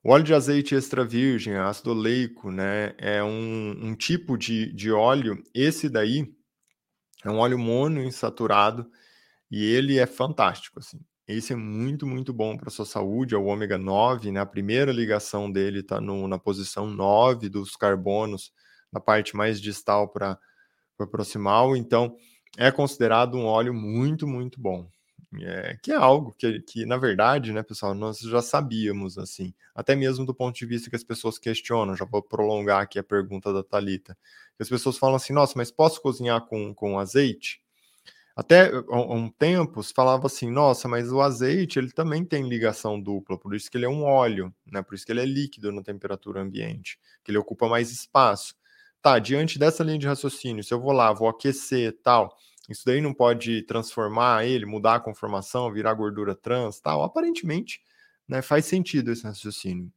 O 0.06 0.12
óleo 0.12 0.24
de 0.24 0.36
azeite 0.36 0.76
extra 0.76 1.04
virgem, 1.04 1.56
ácido 1.56 1.90
oleico, 1.90 2.52
né, 2.52 2.94
é 3.00 3.24
um, 3.24 3.72
um 3.88 3.96
tipo 3.96 4.38
de, 4.38 4.72
de 4.72 4.92
óleo. 4.92 5.42
Esse 5.52 5.90
daí 5.90 6.32
é 7.24 7.30
um 7.32 7.40
óleo 7.40 7.58
monoinsaturado 7.58 8.88
e 9.50 9.66
ele 9.66 9.98
é 9.98 10.06
fantástico, 10.06 10.78
assim. 10.78 11.00
Esse 11.28 11.54
é 11.54 11.56
muito, 11.56 12.06
muito 12.06 12.32
bom 12.32 12.56
para 12.56 12.70
sua 12.70 12.86
saúde, 12.86 13.34
é 13.34 13.38
o 13.40 13.46
ômega 13.46 13.80
9, 13.80 14.32
né? 14.32 14.40
A 14.40 14.46
primeira 14.46 14.92
ligação 14.92 15.52
dele 15.52 15.80
está 15.80 16.00
na 16.00 16.38
posição 16.38 16.86
9 16.86 17.50
dos 17.50 17.76
carbonos, 17.76 18.52
na 18.94 19.00
parte 19.00 19.36
mais 19.36 19.60
distal 19.60 20.08
para 20.08 20.38
proximal, 21.10 21.76
então 21.76 22.16
é 22.60 22.70
considerado 22.70 23.40
um 23.40 23.46
óleo 23.46 23.74
muito, 23.74 24.28
muito 24.28 24.62
bom. 24.62 24.88
É, 25.42 25.78
que 25.82 25.92
é 25.92 25.96
algo 25.96 26.34
que, 26.38 26.62
que, 26.62 26.86
na 26.86 26.98
verdade, 26.98 27.52
né, 27.52 27.62
pessoal, 27.62 27.94
nós 27.94 28.20
já 28.20 28.42
sabíamos, 28.42 29.18
assim, 29.18 29.54
até 29.74 29.96
mesmo 29.96 30.26
do 30.26 30.34
ponto 30.34 30.56
de 30.56 30.66
vista 30.66 30.90
que 30.90 30.96
as 30.96 31.04
pessoas 31.04 31.38
questionam, 31.38 31.96
já 31.96 32.06
vou 32.06 32.22
prolongar 32.22 32.82
aqui 32.82 32.98
a 32.98 33.04
pergunta 33.04 33.52
da 33.52 33.64
Talita. 33.64 34.18
As 34.60 34.70
pessoas 34.70 34.98
falam 34.98 35.16
assim, 35.16 35.34
nossa, 35.34 35.54
mas 35.58 35.72
posso 35.72 36.02
cozinhar 36.02 36.42
com, 36.46 36.74
com 36.74 36.98
azeite? 36.98 37.62
Até 38.36 38.70
há 38.70 39.14
um 39.14 39.30
tempo 39.30 39.82
se 39.82 39.94
falava 39.94 40.28
assim, 40.28 40.52
nossa, 40.52 40.90
mas 40.90 41.10
o 41.12 41.22
azeite 41.22 41.80
ele 41.80 41.92
também 41.92 42.26
tem 42.26 42.48
ligação 42.48 43.00
dupla, 43.00 43.38
por 43.38 43.56
isso 43.56 43.72
que 43.72 43.78
ele 43.78 43.86
é 43.86 43.90
um 43.90 44.04
óleo, 44.04 44.54
né? 44.66 44.82
Por 44.82 44.96
isso 44.96 45.06
que 45.06 45.12
ele 45.12 45.22
é 45.22 45.26
líquido 45.26 45.72
na 45.72 45.82
temperatura 45.82 46.42
ambiente, 46.42 47.00
que 47.24 47.32
ele 47.32 47.38
ocupa 47.38 47.70
mais 47.70 47.92
espaço. 47.92 48.54
Tá, 49.02 49.20
diante 49.20 49.58
dessa 49.60 49.84
linha 49.84 50.00
de 50.00 50.08
raciocínio, 50.08 50.64
se 50.64 50.74
eu 50.74 50.82
vou 50.82 50.92
lá, 50.92 51.14
vou 51.14 51.30
aquecer 51.30 51.98
tal, 52.04 52.36
isso 52.70 52.84
daí 52.86 53.02
não 53.02 53.14
pode 53.14 53.62
transformar 53.64 54.46
ele, 54.46 54.66
mudar 54.66 54.96
a 54.96 55.00
conformação, 55.00 55.72
virar 55.72 55.94
gordura 55.94 56.36
trans, 56.36 56.80
tal. 56.80 57.04
Aparentemente, 57.04 57.82
né, 58.28 58.42
faz 58.42 58.66
sentido 58.66 59.12
esse 59.12 59.24
raciocínio. 59.24 59.92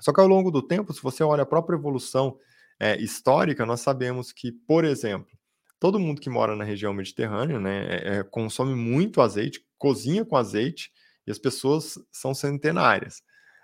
Só 0.00 0.12
que 0.12 0.20
ao 0.20 0.28
longo 0.28 0.50
do 0.50 0.60
tempo, 0.60 0.92
se 0.92 1.02
você 1.02 1.22
olha 1.22 1.42
a 1.42 1.46
própria 1.46 1.76
evolução 1.76 2.38
é, 2.78 3.00
histórica, 3.00 3.64
nós 3.64 3.80
sabemos 3.80 4.30
que, 4.30 4.52
por 4.52 4.84
exemplo, 4.84 5.36
todo 5.80 5.98
mundo 5.98 6.20
que 6.20 6.28
mora 6.28 6.54
na 6.54 6.64
região 6.64 6.92
mediterrânea, 6.92 7.58
né, 7.58 7.86
é, 7.86 8.16
é, 8.18 8.22
consome 8.22 8.74
muito 8.74 9.20
azeite, 9.22 9.64
cozinha 9.78 10.24
com 10.24 10.36
azeite, 10.36 10.92
e 11.26 11.30
as 11.30 11.38
pessoas 11.38 11.98
são 12.12 12.34
centenárias 12.34 13.22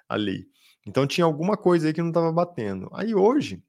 ali. 0.08 0.48
Então 0.86 1.06
tinha 1.06 1.24
alguma 1.24 1.56
coisa 1.56 1.86
aí 1.86 1.92
que 1.92 2.02
não 2.02 2.08
estava 2.08 2.32
batendo. 2.32 2.90
Aí 2.92 3.14
hoje 3.14 3.62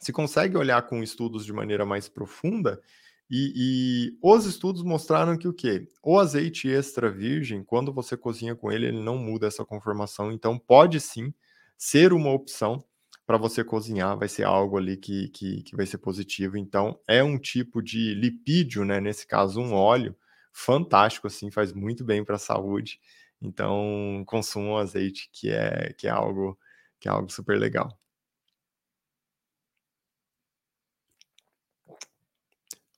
se 0.00 0.12
consegue 0.12 0.56
olhar 0.56 0.80
com 0.82 1.02
estudos 1.02 1.44
de 1.44 1.52
maneira 1.52 1.84
mais 1.84 2.08
profunda 2.08 2.80
e, 3.30 4.10
e, 4.12 4.18
os 4.22 4.44
estudos 4.44 4.82
mostraram 4.82 5.38
que 5.38 5.48
o 5.48 5.54
quê? 5.54 5.88
O 6.02 6.18
azeite 6.18 6.68
extra 6.68 7.10
virgem, 7.10 7.64
quando 7.64 7.92
você 7.92 8.16
cozinha 8.16 8.54
com 8.54 8.70
ele, 8.70 8.86
ele 8.86 9.00
não 9.02 9.16
muda 9.16 9.46
essa 9.46 9.64
conformação, 9.64 10.30
então 10.30 10.58
pode 10.58 11.00
sim 11.00 11.32
ser 11.78 12.12
uma 12.12 12.30
opção 12.30 12.84
para 13.26 13.38
você 13.38 13.64
cozinhar, 13.64 14.18
vai 14.18 14.28
ser 14.28 14.44
algo 14.44 14.76
ali 14.76 14.96
que, 14.96 15.28
que, 15.28 15.62
que 15.62 15.76
vai 15.76 15.86
ser 15.86 15.98
positivo. 15.98 16.56
Então, 16.56 16.98
é 17.08 17.22
um 17.22 17.38
tipo 17.38 17.80
de 17.82 18.14
lipídio, 18.14 18.84
né? 18.84 19.00
Nesse 19.00 19.26
caso, 19.26 19.60
um 19.60 19.72
óleo 19.72 20.16
fantástico, 20.52 21.26
assim, 21.26 21.50
faz 21.50 21.72
muito 21.72 22.04
bem 22.04 22.24
para 22.24 22.36
a 22.36 22.38
saúde. 22.38 23.00
Então, 23.40 24.22
consumam 24.26 24.76
azeite, 24.76 25.30
que 25.32 25.50
é, 25.50 25.92
que 25.94 26.06
é 26.06 26.10
algo 26.10 26.58
que 27.00 27.08
é 27.08 27.12
algo 27.12 27.30
super 27.32 27.58
legal. 27.58 27.98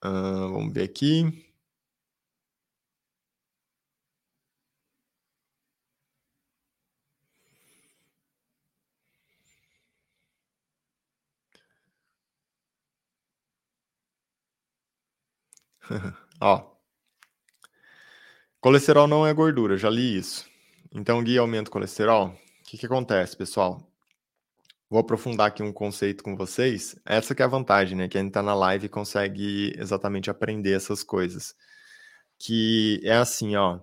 Uh, 0.05 0.53
vamos 0.53 0.73
ver 0.73 0.83
aqui. 0.85 1.45
Ó. 16.41 16.75
Colesterol 18.61 19.07
não 19.07 19.27
é 19.27 19.33
gordura, 19.33 19.77
já 19.77 19.89
li 19.91 20.17
isso. 20.19 20.45
Então, 20.93 21.23
guia 21.23 21.41
aumenta 21.41 21.69
o 21.69 21.73
colesterol. 21.73 22.29
O 22.29 22.65
que, 22.65 22.79
que 22.79 22.87
acontece, 22.87 23.37
pessoal? 23.37 23.94
Vou 24.95 25.01
aprofundar 25.01 25.49
aqui 25.49 25.61
um 25.61 25.73
conceito 25.73 26.23
com 26.23 26.37
vocês. 26.37 26.95
Essa 27.05 27.35
que 27.35 27.43
é 27.43 27.45
a 27.45 27.49
vantagem, 27.49 27.99
né? 27.99 28.07
Quem 28.07 28.29
está 28.29 28.41
na 28.41 28.55
live 28.55 28.89
consegue 28.89 29.75
exatamente 29.77 30.31
aprender 30.31 30.71
essas 30.71 31.03
coisas. 31.03 31.53
Que 32.39 33.01
é 33.03 33.17
assim, 33.17 33.57
ó. 33.57 33.81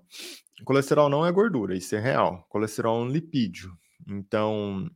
colesterol 0.63 1.09
não 1.09 1.25
é 1.25 1.31
gordura, 1.33 1.75
isso 1.75 1.93
é 1.97 1.99
real. 1.99 2.45
Colesterol 2.47 3.01
é 3.01 3.03
um 3.03 3.09
lipídio. 3.09 3.77
Então, 4.07 4.89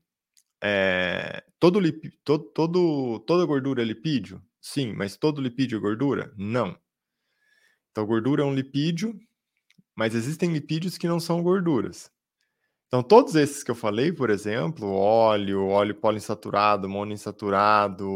é, 0.63 1.43
todo, 1.59 1.81
lip, 1.81 2.09
todo, 2.23 2.45
todo, 2.45 3.19
toda 3.27 3.45
gordura 3.45 3.81
é 3.81 3.85
lipídio? 3.85 4.41
Sim, 4.61 4.93
mas 4.93 5.17
todo 5.17 5.41
lipídio 5.41 5.79
é 5.79 5.81
gordura? 5.81 6.33
Não. 6.37 6.77
Então, 7.91 8.05
gordura 8.05 8.41
é 8.41 8.45
um 8.45 8.55
lipídio, 8.55 9.19
mas 9.93 10.15
existem 10.15 10.53
lipídios 10.53 10.97
que 10.97 11.09
não 11.09 11.19
são 11.19 11.43
gorduras. 11.43 12.09
Então, 12.95 13.03
todos 13.03 13.35
esses 13.35 13.61
que 13.61 13.69
eu 13.69 13.75
falei, 13.75 14.13
por 14.13 14.29
exemplo, 14.29 14.89
óleo, 14.89 15.67
óleo 15.67 15.93
poliinsaturado, 15.93 16.87
monoinsaturado, 16.87 18.07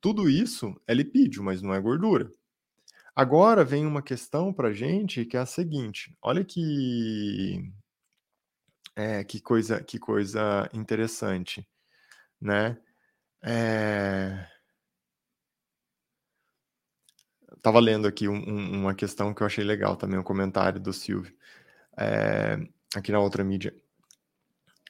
tudo 0.00 0.28
isso 0.28 0.74
é 0.88 0.92
lipídio, 0.92 1.40
mas 1.40 1.62
não 1.62 1.72
é 1.72 1.80
gordura. 1.80 2.28
Agora 3.14 3.64
vem 3.64 3.86
uma 3.86 4.02
questão 4.02 4.52
para 4.52 4.72
gente 4.72 5.24
que 5.24 5.36
é 5.36 5.40
a 5.40 5.46
seguinte: 5.46 6.16
olha 6.20 6.44
que 6.44 7.62
é, 8.96 9.22
que 9.22 9.40
coisa 9.40 9.82
que 9.84 10.00
coisa 10.00 10.68
interessante, 10.74 11.64
né? 12.40 12.76
É... 13.42 14.46
Tava 17.62 17.78
lendo 17.78 18.08
aqui 18.08 18.28
um, 18.28 18.34
um, 18.36 18.80
uma 18.80 18.94
questão 18.96 19.32
que 19.32 19.42
eu 19.42 19.46
achei 19.46 19.64
legal 19.64 19.96
também, 19.96 20.18
um 20.18 20.24
comentário 20.24 20.80
do 20.80 20.92
Silvio, 20.92 21.32
é, 21.96 22.56
aqui 22.96 23.12
na 23.12 23.20
outra 23.20 23.44
mídia. 23.44 23.72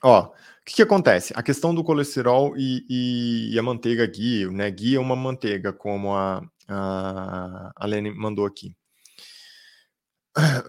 Ó, 0.03 0.27
o 0.27 0.33
que, 0.65 0.77
que 0.77 0.83
acontece? 0.83 1.33
A 1.37 1.43
questão 1.43 1.75
do 1.75 1.85
colesterol 1.85 2.57
e, 2.57 2.85
e, 2.89 3.55
e 3.55 3.59
a 3.59 3.63
manteiga 3.63 4.07
ghee, 4.07 4.47
né? 4.51 4.71
Ghee 4.71 4.97
é 4.97 5.01
uma 5.01 5.17
manteiga, 5.17 5.73
como 5.73 6.15
a, 6.15 6.43
a, 6.69 7.73
a 7.75 7.87
Lene 7.87 8.11
mandou 8.15 8.47
aqui. 8.47 8.75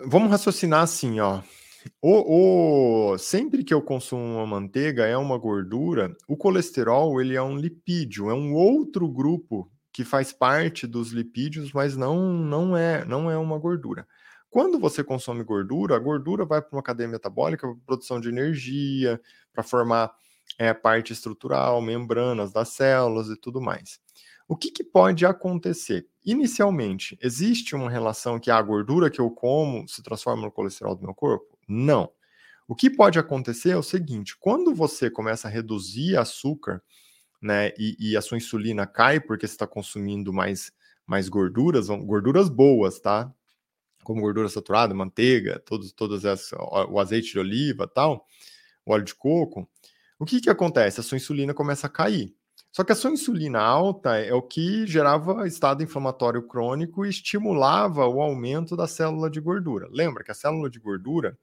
Vamos 0.05 0.31
raciocinar 0.31 0.81
assim, 0.81 1.19
ó. 1.19 1.41
O, 2.01 3.13
o, 3.13 3.17
sempre 3.17 3.63
que 3.63 3.73
eu 3.73 3.81
consumo 3.81 4.23
uma 4.23 4.45
manteiga 4.45 5.05
é 5.05 5.17
uma 5.17 5.37
gordura, 5.37 6.15
o 6.27 6.35
colesterol 6.35 7.21
ele 7.21 7.35
é 7.35 7.41
um 7.41 7.57
lipídio, 7.57 8.29
é 8.29 8.33
um 8.33 8.53
outro 8.53 9.07
grupo 9.07 9.71
que 9.93 10.03
faz 10.03 10.31
parte 10.33 10.85
dos 10.85 11.11
lipídios, 11.11 11.71
mas 11.71 11.95
não, 11.95 12.33
não 12.33 12.75
é 12.75 13.05
não 13.05 13.29
é 13.31 13.37
uma 13.37 13.57
gordura. 13.57 14.05
Quando 14.49 14.79
você 14.79 15.03
consome 15.03 15.43
gordura, 15.43 15.95
a 15.95 15.99
gordura 15.99 16.45
vai 16.45 16.61
para 16.61 16.75
uma 16.75 16.83
cadeia 16.83 17.07
metabólica, 17.07 17.67
para 17.67 17.77
produção 17.85 18.19
de 18.19 18.29
energia, 18.29 19.21
para 19.53 19.63
formar 19.63 20.11
é, 20.57 20.73
parte 20.73 21.13
estrutural, 21.13 21.81
membranas 21.81 22.51
das 22.51 22.69
células 22.69 23.27
e 23.27 23.35
tudo 23.35 23.61
mais. 23.61 23.99
O 24.47 24.55
que, 24.55 24.71
que, 24.71 24.83
pode 24.83 25.25
acontecer? 25.27 26.07
Inicialmente, 26.25 27.17
existe 27.21 27.75
uma 27.75 27.89
relação 27.89 28.39
que 28.39 28.49
a 28.49 28.59
gordura 28.59 29.09
que 29.09 29.21
eu 29.21 29.29
como 29.29 29.87
se 29.87 30.01
transforma 30.01 30.41
no 30.41 30.51
colesterol 30.51 30.95
do 30.95 31.03
meu 31.03 31.13
corpo? 31.13 31.55
Não. 31.67 32.11
O 32.67 32.75
que 32.75 32.89
pode 32.89 33.19
acontecer 33.19 33.69
é 33.69 33.77
o 33.77 33.83
seguinte: 33.83 34.35
quando 34.39 34.73
você 34.73 35.09
começa 35.09 35.47
a 35.47 35.51
reduzir 35.51 36.17
açúcar, 36.17 36.81
né, 37.39 37.71
e, 37.77 37.95
e 37.99 38.17
a 38.17 38.21
sua 38.21 38.37
insulina 38.37 38.87
cai 38.87 39.19
porque 39.19 39.47
você 39.47 39.53
está 39.53 39.67
consumindo 39.67 40.33
mais, 40.33 40.71
mais 41.05 41.29
gorduras, 41.29 41.87
gorduras 41.87 42.49
boas, 42.49 42.99
tá? 42.99 43.31
Como 44.09 44.21
gordura 44.21 44.49
saturada, 44.49 44.91
manteiga, 44.91 45.59
todos, 45.59 45.91
todas 45.91 46.25
as, 46.25 46.51
o 46.89 46.99
azeite 46.99 47.31
de 47.31 47.37
oliva, 47.37 47.87
tal, 47.87 48.25
o 48.83 48.91
óleo 48.91 49.05
de 49.05 49.13
coco, 49.13 49.69
o 50.17 50.25
que 50.25 50.41
que 50.41 50.49
acontece? 50.49 50.99
A 50.99 51.03
sua 51.03 51.15
insulina 51.15 51.53
começa 51.53 51.85
a 51.85 51.89
cair. 51.91 52.35
Só 52.71 52.83
que 52.83 52.91
a 52.91 52.95
sua 52.95 53.11
insulina 53.11 53.59
alta 53.59 54.17
é 54.17 54.33
o 54.33 54.41
que 54.41 54.87
gerava 54.87 55.47
estado 55.47 55.83
inflamatório 55.83 56.41
crônico 56.47 57.05
e 57.05 57.09
estimulava 57.09 58.07
o 58.07 58.19
aumento 58.19 58.75
da 58.75 58.87
célula 58.87 59.29
de 59.29 59.39
gordura. 59.39 59.87
Lembra 59.91 60.23
que 60.23 60.31
a 60.31 60.35
célula 60.35 60.71
de 60.71 60.79
gordura, 60.79 61.37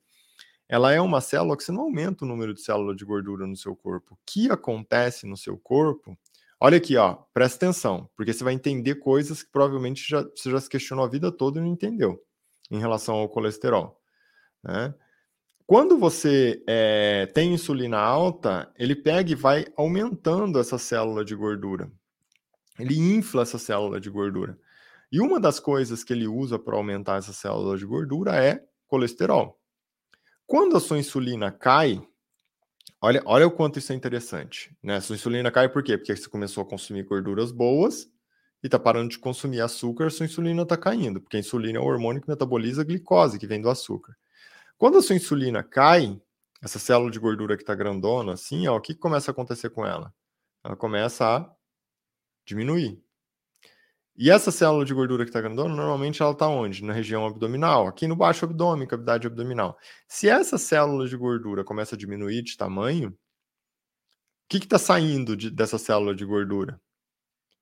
ela 0.69 0.93
é 0.93 1.01
uma 1.01 1.21
célula 1.21 1.57
que 1.57 1.63
você 1.63 1.71
não 1.71 1.83
aumenta 1.83 2.25
o 2.25 2.29
número 2.29 2.53
de 2.53 2.63
células 2.63 2.97
de 2.97 3.05
gordura 3.05 3.47
no 3.47 3.57
seu 3.57 3.77
corpo. 3.77 4.15
O 4.15 4.19
que 4.27 4.51
acontece 4.51 5.25
no 5.25 5.37
seu 5.37 5.57
corpo 5.57 6.19
Olha 6.59 6.79
aqui, 6.79 6.97
ó, 6.97 7.17
presta 7.35 7.67
atenção, 7.67 8.09
porque 8.17 8.33
você 8.33 8.43
vai 8.43 8.55
entender 8.55 8.95
coisas 8.95 9.43
que 9.43 9.53
provavelmente 9.53 10.09
já, 10.09 10.23
você 10.23 10.51
já 10.51 10.59
se 10.59 10.71
questionou 10.71 11.05
a 11.05 11.09
vida 11.09 11.31
toda 11.31 11.59
e 11.59 11.63
não 11.63 11.69
entendeu 11.69 12.19
em 12.71 12.79
relação 12.79 13.17
ao 13.17 13.29
colesterol. 13.29 14.01
Né? 14.63 14.95
Quando 15.67 15.99
você 15.99 16.63
é, 16.67 17.27
tem 17.27 17.53
insulina 17.53 17.99
alta, 17.99 18.73
ele 18.79 18.95
pega 18.95 19.33
e 19.33 19.35
vai 19.35 19.67
aumentando 19.77 20.61
essa 20.61 20.79
célula 20.79 21.25
de 21.25 21.35
gordura. 21.35 21.91
Ele 22.79 22.97
infla 22.97 23.43
essa 23.43 23.59
célula 23.59 24.01
de 24.01 24.09
gordura. 24.11 24.59
E 25.11 25.21
uma 25.21 25.41
das 25.41 25.59
coisas 25.59 26.05
que 26.05 26.13
ele 26.13 26.29
usa 26.29 26.59
para 26.59 26.77
aumentar 26.77 27.19
essa 27.19 27.33
célula 27.33 27.77
de 27.77 27.87
gordura 27.87 28.37
é 28.37 28.65
colesterol. 28.87 29.61
Quando 30.47 30.77
a 30.77 30.81
sua 30.81 30.99
insulina 30.99 31.51
cai, 31.51 32.01
olha, 33.01 33.23
olha 33.25 33.47
o 33.47 33.51
quanto 33.51 33.79
isso 33.79 33.93
é 33.93 33.97
interessante. 33.97 34.77
Né? 34.83 34.97
A 34.97 35.01
sua 35.01 35.17
insulina 35.17 35.51
cai 35.51 35.69
por 35.69 35.83
quê? 35.83 35.97
Porque 35.99 36.15
você 36.15 36.29
começou 36.29 36.63
a 36.63 36.67
consumir 36.67 37.03
gorduras 37.05 37.51
boas 37.51 38.09
e 38.67 38.69
está 38.69 38.81
parando 38.81 39.11
de 39.11 39.19
consumir 39.21 39.61
açúcar, 39.61 40.11
sua 40.11 40.27
insulina 40.27 40.63
está 40.65 40.77
caindo, 40.77 41.21
porque 41.21 41.37
a 41.37 41.41
insulina 41.41 41.79
é 41.79 41.81
o 41.81 41.85
hormônio 41.85 42.21
que 42.21 42.29
metaboliza 42.29 42.83
a 42.83 42.85
glicose 42.85 43.39
que 43.39 43.47
vem 43.47 43.63
do 43.63 43.71
açúcar. 43.71 44.17
Quando 44.77 44.99
a 44.99 45.03
sua 45.03 45.15
insulina 45.15 45.63
cai, 45.63 46.21
essa 46.61 46.81
célula 46.81 47.13
de 47.13 47.21
gordura 47.21 47.57
que 47.57 47.63
está 47.63 47.77
grandona, 47.77 48.33
assim, 48.33 48.67
ó, 48.67 48.77
o 48.77 48.81
que 48.81 48.93
começa 48.93 49.31
a 49.31 49.33
acontecer 49.33 49.71
com 49.71 49.87
ela? 49.87 50.13
Ela 50.65 50.75
começa 50.75 51.25
a 51.25 51.55
diminuir. 52.45 53.01
E 54.17 54.33
essa 54.33 54.51
célula 54.51 54.85
de 54.85 54.93
gordura 54.93 55.23
que 55.23 55.31
está 55.31 55.41
grandona, 55.41 55.73
normalmente 55.73 56.21
ela 56.21 56.33
está 56.33 56.49
onde? 56.49 56.83
Na 56.83 56.93
região 56.93 57.25
abdominal, 57.25 57.87
aqui 57.87 58.09
no 58.09 58.17
baixo 58.17 58.47
abdômen, 58.47 58.89
cavidade 58.89 59.29
abdominal. 59.29 59.79
Se 60.09 60.29
essa 60.29 60.59
célula 60.59 61.07
de 61.07 61.17
gordura 61.17 61.63
começa 61.63 61.95
a 61.95 61.99
diminuir 61.99 62.43
de 62.43 62.57
tamanho, 62.57 63.11
o 63.11 63.17
que 64.49 64.57
está 64.57 64.77
saindo 64.77 65.37
de, 65.37 65.53
dessa 65.53 65.79
célula 65.79 66.17
de 66.17 66.25
gordura? 66.25 66.81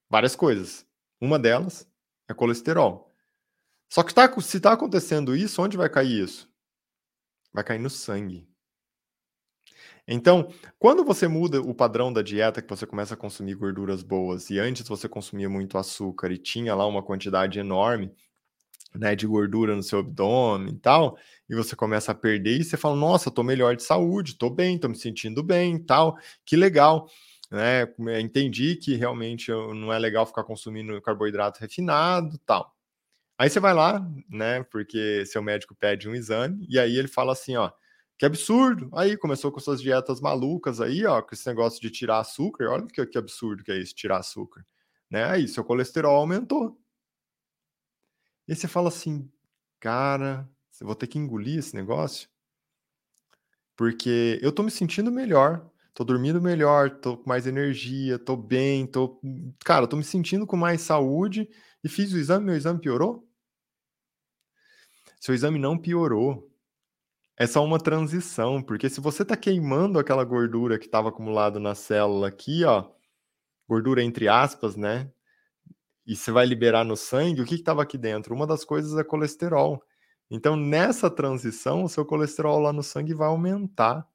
Várias 0.08 0.34
coisas. 0.34 0.86
Uma 1.24 1.38
delas 1.38 1.88
é 2.28 2.34
colesterol. 2.34 3.10
Só 3.90 4.02
que 4.02 4.12
tá, 4.12 4.30
se 4.42 4.58
está 4.58 4.74
acontecendo 4.74 5.34
isso, 5.34 5.62
onde 5.62 5.74
vai 5.74 5.88
cair 5.88 6.22
isso? 6.22 6.46
Vai 7.50 7.64
cair 7.64 7.78
no 7.78 7.88
sangue. 7.88 8.46
Então, 10.06 10.52
quando 10.78 11.02
você 11.02 11.26
muda 11.26 11.62
o 11.62 11.74
padrão 11.74 12.12
da 12.12 12.20
dieta, 12.20 12.60
que 12.60 12.68
você 12.68 12.86
começa 12.86 13.14
a 13.14 13.16
consumir 13.16 13.54
gorduras 13.54 14.02
boas, 14.02 14.50
e 14.50 14.58
antes 14.58 14.86
você 14.86 15.08
consumia 15.08 15.48
muito 15.48 15.78
açúcar 15.78 16.30
e 16.30 16.36
tinha 16.36 16.74
lá 16.74 16.86
uma 16.86 17.02
quantidade 17.02 17.58
enorme 17.58 18.12
né, 18.94 19.16
de 19.16 19.26
gordura 19.26 19.74
no 19.74 19.82
seu 19.82 20.00
abdômen 20.00 20.74
e 20.74 20.78
tal, 20.78 21.16
e 21.48 21.54
você 21.54 21.74
começa 21.74 22.12
a 22.12 22.14
perder, 22.14 22.60
e 22.60 22.64
você 22.64 22.76
fala, 22.76 22.96
nossa, 22.96 23.30
tô 23.30 23.42
melhor 23.42 23.74
de 23.74 23.82
saúde, 23.82 24.36
tô 24.36 24.50
bem, 24.50 24.78
tô 24.78 24.90
me 24.90 24.96
sentindo 24.96 25.42
bem 25.42 25.82
tal, 25.82 26.18
que 26.44 26.54
legal 26.54 27.08
né? 27.54 27.86
Entendi 28.20 28.74
que 28.76 28.96
realmente 28.96 29.50
não 29.50 29.92
é 29.92 29.98
legal 29.98 30.26
ficar 30.26 30.42
consumindo 30.42 31.00
carboidrato 31.00 31.60
refinado, 31.60 32.36
tal. 32.38 32.74
Aí 33.38 33.48
você 33.48 33.60
vai 33.60 33.72
lá, 33.72 34.00
né? 34.28 34.64
Porque 34.64 35.24
seu 35.26 35.42
médico 35.42 35.74
pede 35.74 36.08
um 36.08 36.14
exame 36.14 36.66
e 36.68 36.78
aí 36.78 36.96
ele 36.96 37.08
fala 37.08 37.32
assim, 37.32 37.56
ó, 37.56 37.70
que 38.18 38.26
absurdo. 38.26 38.90
Aí 38.94 39.16
começou 39.16 39.52
com 39.52 39.60
suas 39.60 39.80
dietas 39.80 40.20
malucas 40.20 40.80
aí, 40.80 41.06
ó, 41.06 41.22
com 41.22 41.34
esse 41.34 41.46
negócio 41.46 41.80
de 41.80 41.90
tirar 41.90 42.18
açúcar. 42.20 42.68
Olha 42.70 42.86
que, 42.86 43.06
que 43.06 43.18
absurdo 43.18 43.62
que 43.62 43.72
é 43.72 43.78
isso, 43.78 43.94
tirar 43.94 44.18
açúcar, 44.18 44.66
né? 45.10 45.24
Aí 45.24 45.48
seu 45.48 45.64
colesterol 45.64 46.16
aumentou. 46.16 46.78
E 48.48 48.54
você 48.54 48.68
fala 48.68 48.88
assim, 48.88 49.30
cara, 49.80 50.48
eu 50.80 50.86
vou 50.86 50.96
ter 50.96 51.06
que 51.06 51.18
engolir 51.18 51.58
esse 51.58 51.74
negócio, 51.74 52.28
porque 53.76 54.38
eu 54.42 54.52
tô 54.52 54.62
me 54.62 54.70
sentindo 54.70 55.10
melhor 55.10 55.70
tô 55.94 56.04
dormindo 56.04 56.42
melhor, 56.42 56.90
tô 56.90 57.16
com 57.16 57.28
mais 57.28 57.46
energia, 57.46 58.18
tô 58.18 58.36
bem, 58.36 58.86
tô. 58.86 59.20
Cara, 59.64 59.86
tô 59.86 59.96
me 59.96 60.04
sentindo 60.04 60.46
com 60.46 60.56
mais 60.56 60.82
saúde 60.82 61.48
e 61.82 61.88
fiz 61.88 62.12
o 62.12 62.18
exame, 62.18 62.46
meu 62.46 62.56
exame 62.56 62.80
piorou? 62.80 63.26
Seu 65.20 65.34
exame 65.34 65.58
não 65.58 65.78
piorou. 65.78 66.50
É 67.36 67.46
só 67.46 67.64
uma 67.64 67.78
transição, 67.78 68.62
porque 68.62 68.88
se 68.88 69.00
você 69.00 69.24
tá 69.24 69.36
queimando 69.36 69.98
aquela 69.98 70.24
gordura 70.24 70.78
que 70.78 70.86
estava 70.86 71.08
acumulada 71.08 71.58
na 71.58 71.74
célula 71.74 72.28
aqui, 72.28 72.64
ó, 72.64 72.90
gordura 73.68 74.02
entre 74.02 74.28
aspas, 74.28 74.76
né? 74.76 75.10
E 76.06 76.14
você 76.14 76.30
vai 76.30 76.46
liberar 76.46 76.84
no 76.84 76.96
sangue, 76.96 77.40
o 77.40 77.44
que 77.46 77.54
estava 77.54 77.82
aqui 77.82 77.96
dentro? 77.96 78.34
Uma 78.34 78.46
das 78.46 78.64
coisas 78.64 78.96
é 78.98 79.02
colesterol. 79.02 79.82
Então, 80.30 80.56
nessa 80.56 81.10
transição, 81.10 81.84
o 81.84 81.88
seu 81.88 82.04
colesterol 82.04 82.60
lá 82.60 82.72
no 82.72 82.82
sangue 82.82 83.14
vai 83.14 83.28
aumentar. 83.28 84.06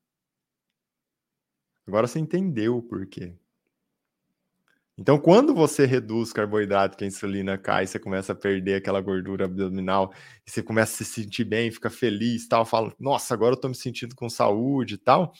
Agora 1.89 2.05
você 2.05 2.19
entendeu 2.19 2.77
o 2.77 2.83
porquê. 2.83 3.35
Então, 4.95 5.17
quando 5.17 5.55
você 5.55 5.87
reduz 5.87 6.31
carboidrato, 6.31 6.95
que 6.95 7.03
a 7.03 7.07
insulina 7.07 7.57
cai, 7.57 7.87
você 7.87 7.97
começa 7.97 8.33
a 8.33 8.35
perder 8.35 8.75
aquela 8.75 9.01
gordura 9.01 9.45
abdominal, 9.45 10.13
você 10.45 10.61
começa 10.61 10.93
a 10.93 10.97
se 10.97 11.05
sentir 11.05 11.45
bem, 11.45 11.71
fica 11.71 11.89
feliz, 11.89 12.47
tal, 12.47 12.63
fala, 12.63 12.93
nossa, 12.99 13.33
agora 13.33 13.55
eu 13.55 13.59
tô 13.59 13.69
me 13.69 13.75
sentindo 13.75 14.13
com 14.13 14.29
saúde 14.29 14.95
e 14.95 14.97
tal, 14.97 15.33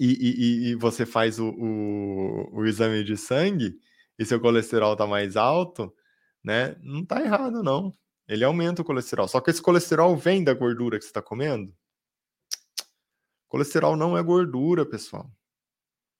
e, 0.00 0.06
e, 0.06 0.70
e 0.70 0.74
você 0.76 1.04
faz 1.04 1.38
o, 1.38 1.48
o, 1.48 2.60
o, 2.60 2.64
exame 2.64 3.04
de 3.04 3.16
sangue, 3.18 3.76
e 4.18 4.24
seu 4.24 4.40
colesterol 4.40 4.96
tá 4.96 5.06
mais 5.06 5.36
alto, 5.36 5.92
né? 6.42 6.76
Não 6.80 7.04
tá 7.04 7.20
errado, 7.20 7.62
não. 7.62 7.92
ele 8.26 8.44
aumenta 8.44 8.82
o 8.82 8.84
colesterol. 8.84 9.28
Só 9.28 9.40
que 9.40 9.50
esse 9.50 9.60
colesterol 9.60 10.16
vem 10.16 10.42
da 10.42 10.54
gordura 10.54 10.96
que 10.96 11.04
você 11.04 11.10
está 11.10 11.20
comendo. 11.20 11.74
Colesterol 13.48 13.96
não 13.96 14.16
é 14.16 14.22
gordura, 14.22 14.84
pessoal. 14.84 15.30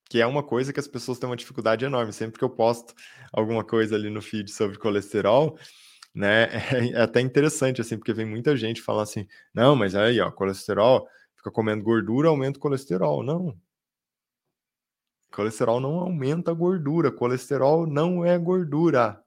Que 0.09 0.21
é 0.21 0.27
uma 0.27 0.43
coisa 0.43 0.73
que 0.73 0.81
as 0.81 0.89
pessoas 0.89 1.19
têm 1.19 1.29
uma 1.29 1.37
dificuldade 1.37 1.85
enorme. 1.85 2.13
Sempre 2.13 2.39
que 2.39 2.45
eu 2.45 2.51
posto 2.51 2.95
alguma 3.33 3.63
coisa 3.65 3.95
ali 3.95 4.09
no 4.09 4.23
feed 4.23 4.51
sobre 4.51 4.79
colesterol, 4.79 5.59
né? 6.15 6.49
É 6.97 7.03
até 7.03 7.21
interessante, 7.21 7.81
assim, 7.81 7.99
porque 7.99 8.15
vem 8.15 8.27
muita 8.27 8.57
gente 8.57 8.83
falar 8.83 9.03
assim: 9.03 9.27
não, 9.55 9.77
mas 9.77 9.95
aí, 9.95 10.21
ó, 10.21 10.31
colesterol, 10.31 11.07
fica 11.37 11.51
comendo 11.51 11.85
gordura, 11.85 12.29
aumenta 12.29 12.59
o 12.59 12.63
colesterol. 12.63 13.23
Não. 13.23 13.57
Colesterol 15.31 15.81
não 15.81 15.99
aumenta 16.01 16.51
a 16.51 16.55
gordura. 16.55 17.13
Colesterol 17.13 17.87
não 17.87 18.25
é 18.25 18.39
gordura. 18.39 19.23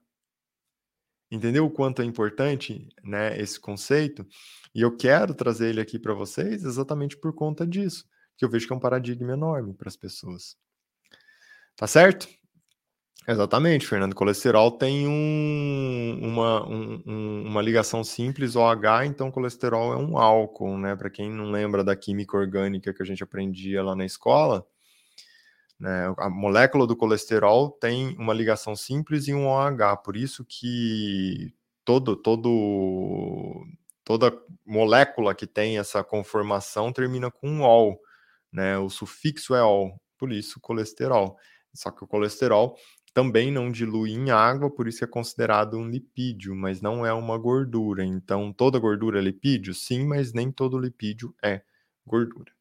Entendeu 1.32 1.64
o 1.64 1.70
quanto 1.70 2.02
é 2.02 2.04
importante, 2.04 2.86
né, 3.02 3.40
esse 3.40 3.58
conceito? 3.58 4.26
E 4.74 4.82
eu 4.82 4.94
quero 4.94 5.34
trazer 5.34 5.70
ele 5.70 5.80
aqui 5.80 5.98
para 5.98 6.12
vocês 6.12 6.62
exatamente 6.62 7.16
por 7.16 7.34
conta 7.34 7.66
disso, 7.66 8.04
que 8.36 8.44
eu 8.44 8.50
vejo 8.50 8.66
que 8.66 8.72
é 8.74 8.76
um 8.76 8.80
paradigma 8.80 9.32
enorme 9.32 9.72
para 9.72 9.88
as 9.88 9.96
pessoas. 9.96 10.58
Tá 11.74 11.86
certo? 11.86 12.28
Exatamente, 13.26 13.86
Fernando. 13.86 14.14
Colesterol 14.14 14.72
tem 14.72 15.08
um, 15.08 16.18
uma, 16.22 16.68
um, 16.68 17.44
uma 17.46 17.62
ligação 17.62 18.04
simples 18.04 18.54
OH, 18.54 19.06
então 19.06 19.30
colesterol 19.30 19.94
é 19.94 19.96
um 19.96 20.18
álcool, 20.18 20.76
né? 20.76 20.94
Para 20.96 21.08
quem 21.08 21.30
não 21.30 21.50
lembra 21.50 21.82
da 21.82 21.96
química 21.96 22.36
orgânica 22.36 22.92
que 22.92 23.02
a 23.02 23.06
gente 23.06 23.22
aprendia 23.22 23.82
lá 23.82 23.96
na 23.96 24.04
escola, 24.04 24.66
né? 25.82 26.14
A 26.16 26.30
molécula 26.30 26.86
do 26.86 26.94
colesterol 26.94 27.68
tem 27.68 28.16
uma 28.16 28.32
ligação 28.32 28.76
simples 28.76 29.26
e 29.26 29.34
um 29.34 29.48
OH, 29.48 29.96
por 29.96 30.16
isso 30.16 30.44
que 30.44 31.52
todo, 31.84 32.14
todo, 32.14 33.66
toda 34.04 34.32
molécula 34.64 35.34
que 35.34 35.44
tem 35.44 35.78
essa 35.78 36.04
conformação 36.04 36.92
termina 36.92 37.32
com 37.32 37.48
um 37.48 37.62
ol, 37.62 38.00
né? 38.52 38.78
O 38.78 38.88
sufixo 38.88 39.56
é 39.56 39.64
ol, 39.64 40.00
por 40.16 40.30
isso 40.30 40.60
colesterol. 40.60 41.36
Só 41.74 41.90
que 41.90 42.04
o 42.04 42.06
colesterol 42.06 42.76
também 43.12 43.50
não 43.50 43.68
dilui 43.68 44.12
em 44.12 44.30
água, 44.30 44.70
por 44.70 44.86
isso 44.86 45.02
é 45.02 45.06
considerado 45.08 45.76
um 45.76 45.90
lipídio, 45.90 46.54
mas 46.54 46.80
não 46.80 47.04
é 47.04 47.12
uma 47.12 47.36
gordura. 47.36 48.04
Então, 48.04 48.52
toda 48.52 48.78
gordura 48.78 49.18
é 49.18 49.22
lipídio? 49.22 49.74
Sim, 49.74 50.06
mas 50.06 50.32
nem 50.32 50.52
todo 50.52 50.78
lipídio 50.78 51.34
é 51.42 51.62
gordura. 52.06 52.52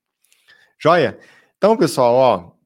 Joia? 0.80 1.20
Então, 1.56 1.78
pessoal, 1.78 2.16
ó, 2.16 2.61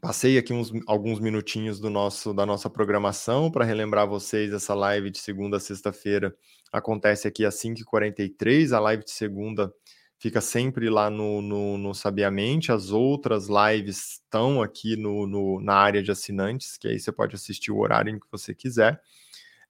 Passei 0.00 0.38
aqui 0.38 0.52
uns, 0.52 0.72
alguns 0.86 1.18
minutinhos 1.18 1.80
do 1.80 1.90
nosso 1.90 2.32
da 2.32 2.46
nossa 2.46 2.70
programação 2.70 3.50
para 3.50 3.64
relembrar 3.64 4.06
vocês 4.06 4.52
essa 4.52 4.72
live 4.72 5.10
de 5.10 5.18
segunda 5.18 5.56
a 5.56 5.60
sexta-feira 5.60 6.36
acontece 6.72 7.26
aqui 7.26 7.44
às 7.44 7.56
5h43. 7.56 8.72
A 8.72 8.78
live 8.78 9.04
de 9.04 9.10
segunda 9.10 9.72
fica 10.16 10.40
sempre 10.40 10.88
lá 10.88 11.10
no, 11.10 11.42
no, 11.42 11.76
no 11.76 11.94
Sabiamente. 11.94 12.70
As 12.70 12.90
outras 12.90 13.48
lives 13.48 14.20
estão 14.22 14.62
aqui 14.62 14.96
no, 14.96 15.26
no, 15.26 15.60
na 15.60 15.74
área 15.74 16.02
de 16.02 16.12
assinantes, 16.12 16.76
que 16.76 16.86
aí 16.86 17.00
você 17.00 17.10
pode 17.10 17.34
assistir 17.34 17.72
o 17.72 17.78
horário 17.78 18.14
em 18.14 18.20
que 18.20 18.26
você 18.30 18.54
quiser. 18.54 19.00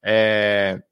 É... 0.03 0.83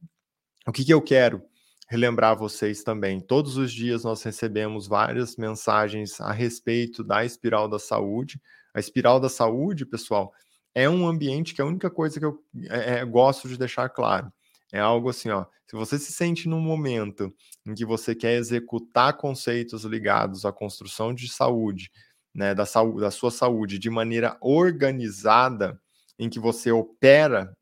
O 0.66 0.72
que, 0.72 0.84
que 0.84 0.94
eu 0.94 1.02
quero? 1.02 1.42
relembrar 1.88 2.36
vocês 2.36 2.82
também. 2.82 3.20
Todos 3.20 3.56
os 3.56 3.72
dias 3.72 4.02
nós 4.02 4.22
recebemos 4.22 4.86
várias 4.86 5.36
mensagens 5.36 6.20
a 6.20 6.32
respeito 6.32 7.04
da 7.04 7.24
espiral 7.24 7.68
da 7.68 7.78
saúde. 7.78 8.40
A 8.76 8.80
espiral 8.80 9.18
da 9.18 9.30
saúde, 9.30 9.86
pessoal, 9.86 10.34
é 10.74 10.86
um 10.86 11.08
ambiente 11.08 11.54
que 11.54 11.62
é 11.62 11.64
a 11.64 11.66
única 11.66 11.90
coisa 11.90 12.20
que 12.20 12.26
eu 12.26 12.38
é, 12.68 12.98
é, 12.98 13.04
gosto 13.06 13.48
de 13.48 13.56
deixar 13.56 13.88
claro. 13.88 14.30
É 14.70 14.78
algo 14.78 15.08
assim, 15.08 15.30
ó. 15.30 15.46
Se 15.66 15.74
você 15.74 15.98
se 15.98 16.12
sente 16.12 16.46
num 16.46 16.60
momento 16.60 17.34
em 17.66 17.72
que 17.72 17.86
você 17.86 18.14
quer 18.14 18.34
executar 18.34 19.16
conceitos 19.16 19.84
ligados 19.84 20.44
à 20.44 20.52
construção 20.52 21.14
de 21.14 21.26
saúde, 21.26 21.90
né, 22.34 22.54
da, 22.54 22.66
saúde, 22.66 23.00
da 23.00 23.10
sua 23.10 23.30
saúde 23.30 23.78
de 23.78 23.88
maneira 23.88 24.36
organizada, 24.42 25.80
em 26.18 26.28
que 26.28 26.38
você 26.38 26.70
opera 26.70 27.56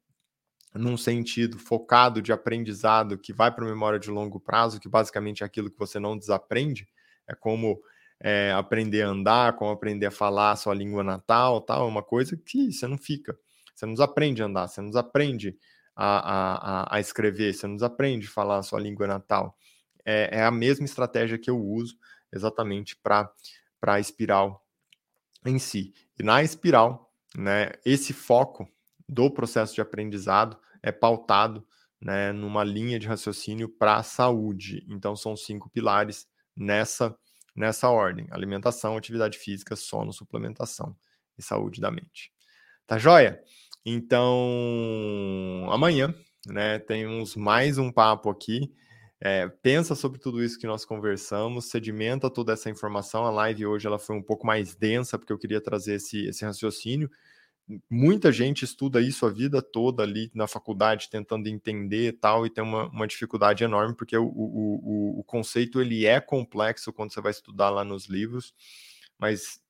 num 0.75 0.97
sentido 0.97 1.61
focado 1.61 2.21
de 2.21 2.33
aprendizado 2.33 3.17
que 3.17 3.33
vai 3.33 3.55
para 3.55 3.65
a 3.65 3.69
memória 3.69 4.01
de 4.01 4.11
longo 4.11 4.41
prazo, 4.41 4.81
que 4.81 4.89
basicamente 4.89 5.45
é 5.45 5.47
aquilo 5.47 5.71
que 5.71 5.79
você 5.79 6.01
não 6.01 6.19
desaprende, 6.19 6.89
é 7.29 7.37
como 7.37 7.81
é, 8.27 8.51
aprender 8.53 9.03
a 9.03 9.09
andar, 9.09 9.53
como 9.55 9.71
aprender 9.71 10.07
a 10.07 10.11
falar 10.11 10.53
a 10.53 10.57
sua 10.57 10.73
língua 10.73 11.05
natal, 11.05 11.61
tal, 11.61 11.85
é 11.85 11.89
uma 11.89 12.03
coisa 12.03 12.35
que 12.39 12.73
você 12.73 12.87
não 12.87 12.97
fica. 12.97 13.39
Você 13.75 13.85
não 13.85 14.03
aprende 14.03 14.43
a 14.43 14.47
andar, 14.47 14.67
você 14.67 14.81
não 14.81 14.99
aprende 14.99 15.59
a, 15.95 16.87
a, 16.87 16.97
a 16.97 17.01
escrever, 17.01 17.53
você 17.53 17.67
não 17.67 17.77
aprende 17.85 18.27
a 18.27 18.31
falar 18.31 18.57
a 18.57 18.63
sua 18.63 18.81
língua 18.81 19.07
natal. 19.07 19.59
É, 20.07 20.39
é 20.39 20.43
a 20.43 20.51
mesma 20.51 20.87
estratégia 20.87 21.39
que 21.39 21.51
eu 21.51 21.61
uso 21.61 21.99
exatamente 22.33 22.97
para 22.97 23.31
a 23.83 24.01
espiral 24.01 24.67
em 25.45 25.59
si. 25.59 25.93
E 26.19 26.23
na 26.23 26.43
espiral, 26.43 27.13
né, 27.37 27.73
esse 27.85 28.15
foco 28.15 28.67
do 29.07 29.31
processo 29.31 29.75
de 29.75 29.83
aprendizado 29.83 30.57
é 30.83 30.91
pautado 30.91 31.63
né, 32.01 32.33
numa 32.33 32.65
linha 32.65 32.99
de 32.99 33.07
raciocínio 33.07 33.69
para 33.69 33.97
a 33.97 34.03
saúde. 34.03 34.83
Então, 34.89 35.15
são 35.15 35.37
cinco 35.37 35.69
pilares 35.69 36.27
nessa 36.57 37.15
nessa 37.55 37.89
ordem: 37.89 38.27
alimentação, 38.31 38.97
atividade 38.97 39.39
física, 39.39 39.77
sono, 39.77 40.13
suplementação 40.13 40.97
e 41.39 41.43
saúde 41.43 41.81
da 41.81 41.91
mente. 41.91 42.33
Tá 42.87 42.99
joia? 42.99 43.41
Então, 43.85 45.67
amanhã, 45.71 46.15
né, 46.47 46.79
temos 46.79 47.37
mais 47.37 47.79
um 47.79 47.93
papo 47.93 48.31
aqui. 48.31 48.73
É, 49.21 49.49
pensa 49.49 49.95
sobre 49.95 50.19
tudo 50.19 50.43
isso 50.43 50.59
que 50.59 50.67
nós 50.67 50.85
conversamos, 50.85 51.71
sedimenta 51.71 52.29
toda 52.29 52.53
essa 52.53 52.69
informação. 52.69 53.25
A 53.25 53.31
live 53.31 53.67
hoje 53.67 53.87
ela 53.87 53.99
foi 53.99 54.17
um 54.17 54.23
pouco 54.23 54.47
mais 54.47 54.75
densa, 54.75 55.19
porque 55.19 55.33
eu 55.33 55.39
queria 55.39 55.61
trazer 55.61 55.95
esse, 55.95 56.27
esse 56.27 56.45
raciocínio 56.45 57.11
muita 57.89 58.31
gente 58.31 58.65
estuda 58.65 59.01
isso 59.01 59.25
a 59.25 59.31
vida 59.31 59.63
toda 59.63 60.03
ali 60.03 60.31
na 60.35 60.47
faculdade, 60.47 61.09
tentando 61.11 61.49
entender 61.49 62.09
e 62.09 62.13
tal, 62.13 62.47
e 62.47 62.51
tem 62.51 62.63
uma, 62.63 62.89
uma 62.89 63.07
dificuldade 63.07 63.65
enorme, 63.65 63.95
porque 63.95 64.17
o, 64.17 64.27
o, 64.27 65.17
o, 65.17 65.21
o, 65.21 65.25
conceito 65.25 65.81
ele 65.81 66.05
é 66.05 66.21
complexo 66.21 66.93
quando 66.93 67.13
você 67.13 67.21
vai 67.21 67.31
estudar 67.31 67.71
lá 67.71 67.85
nos 67.85 68.07
livros, 68.07 68.55
mas 69.19 69.61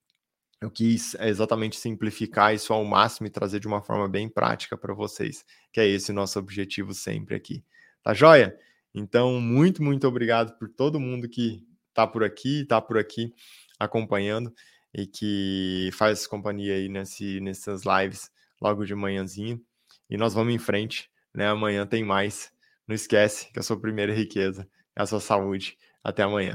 eu 0.60 0.70
quis 0.70 1.14
exatamente 1.20 1.76
simplificar 1.76 2.54
isso 2.54 2.72
ao 2.72 2.84
máximo 2.84 3.26
e 3.26 3.30
trazer 3.30 3.60
de 3.60 3.66
uma 3.66 3.82
forma 3.82 4.08
bem 4.08 4.28
prática 4.28 4.76
para 4.76 4.94
vocês, 4.94 5.44
que 5.72 5.80
é 5.80 5.86
esse 5.86 6.12
nosso 6.12 6.38
objetivo 6.38 6.92
sempre 6.92 7.36
aqui. 7.36 7.62
Tá 8.02 8.12
joia? 8.12 8.58
Então, 8.92 9.40
muito, 9.40 9.82
muito 9.82 10.06
obrigado 10.06 10.58
por 10.58 10.68
todo 10.68 11.00
mundo 11.00 11.28
que 11.28 11.64
está 11.90 12.06
por 12.06 12.24
aqui, 12.24 12.62
está 12.62 12.80
por 12.80 12.98
aqui 12.98 13.32
acompanhando 13.78 14.52
e 14.94 15.06
que 15.06 15.90
faz 15.92 16.26
companhia 16.26 16.74
aí 16.74 16.88
nesse, 16.88 17.40
nessas 17.40 17.82
lives 17.84 18.30
logo 18.60 18.84
de 18.84 18.94
manhãzinho. 18.94 19.60
E 20.08 20.16
nós 20.16 20.34
vamos 20.34 20.54
em 20.54 20.58
frente, 20.58 21.10
né? 21.34 21.48
Amanhã 21.48 21.86
tem 21.86 22.04
mais. 22.04 22.52
Não 22.86 22.94
esquece 22.94 23.50
que 23.52 23.58
a 23.58 23.62
sua 23.62 23.80
primeira 23.80 24.14
riqueza 24.14 24.68
é 24.94 25.02
a 25.02 25.06
sua 25.06 25.20
saúde. 25.20 25.76
Até 26.02 26.22
amanhã. 26.22 26.52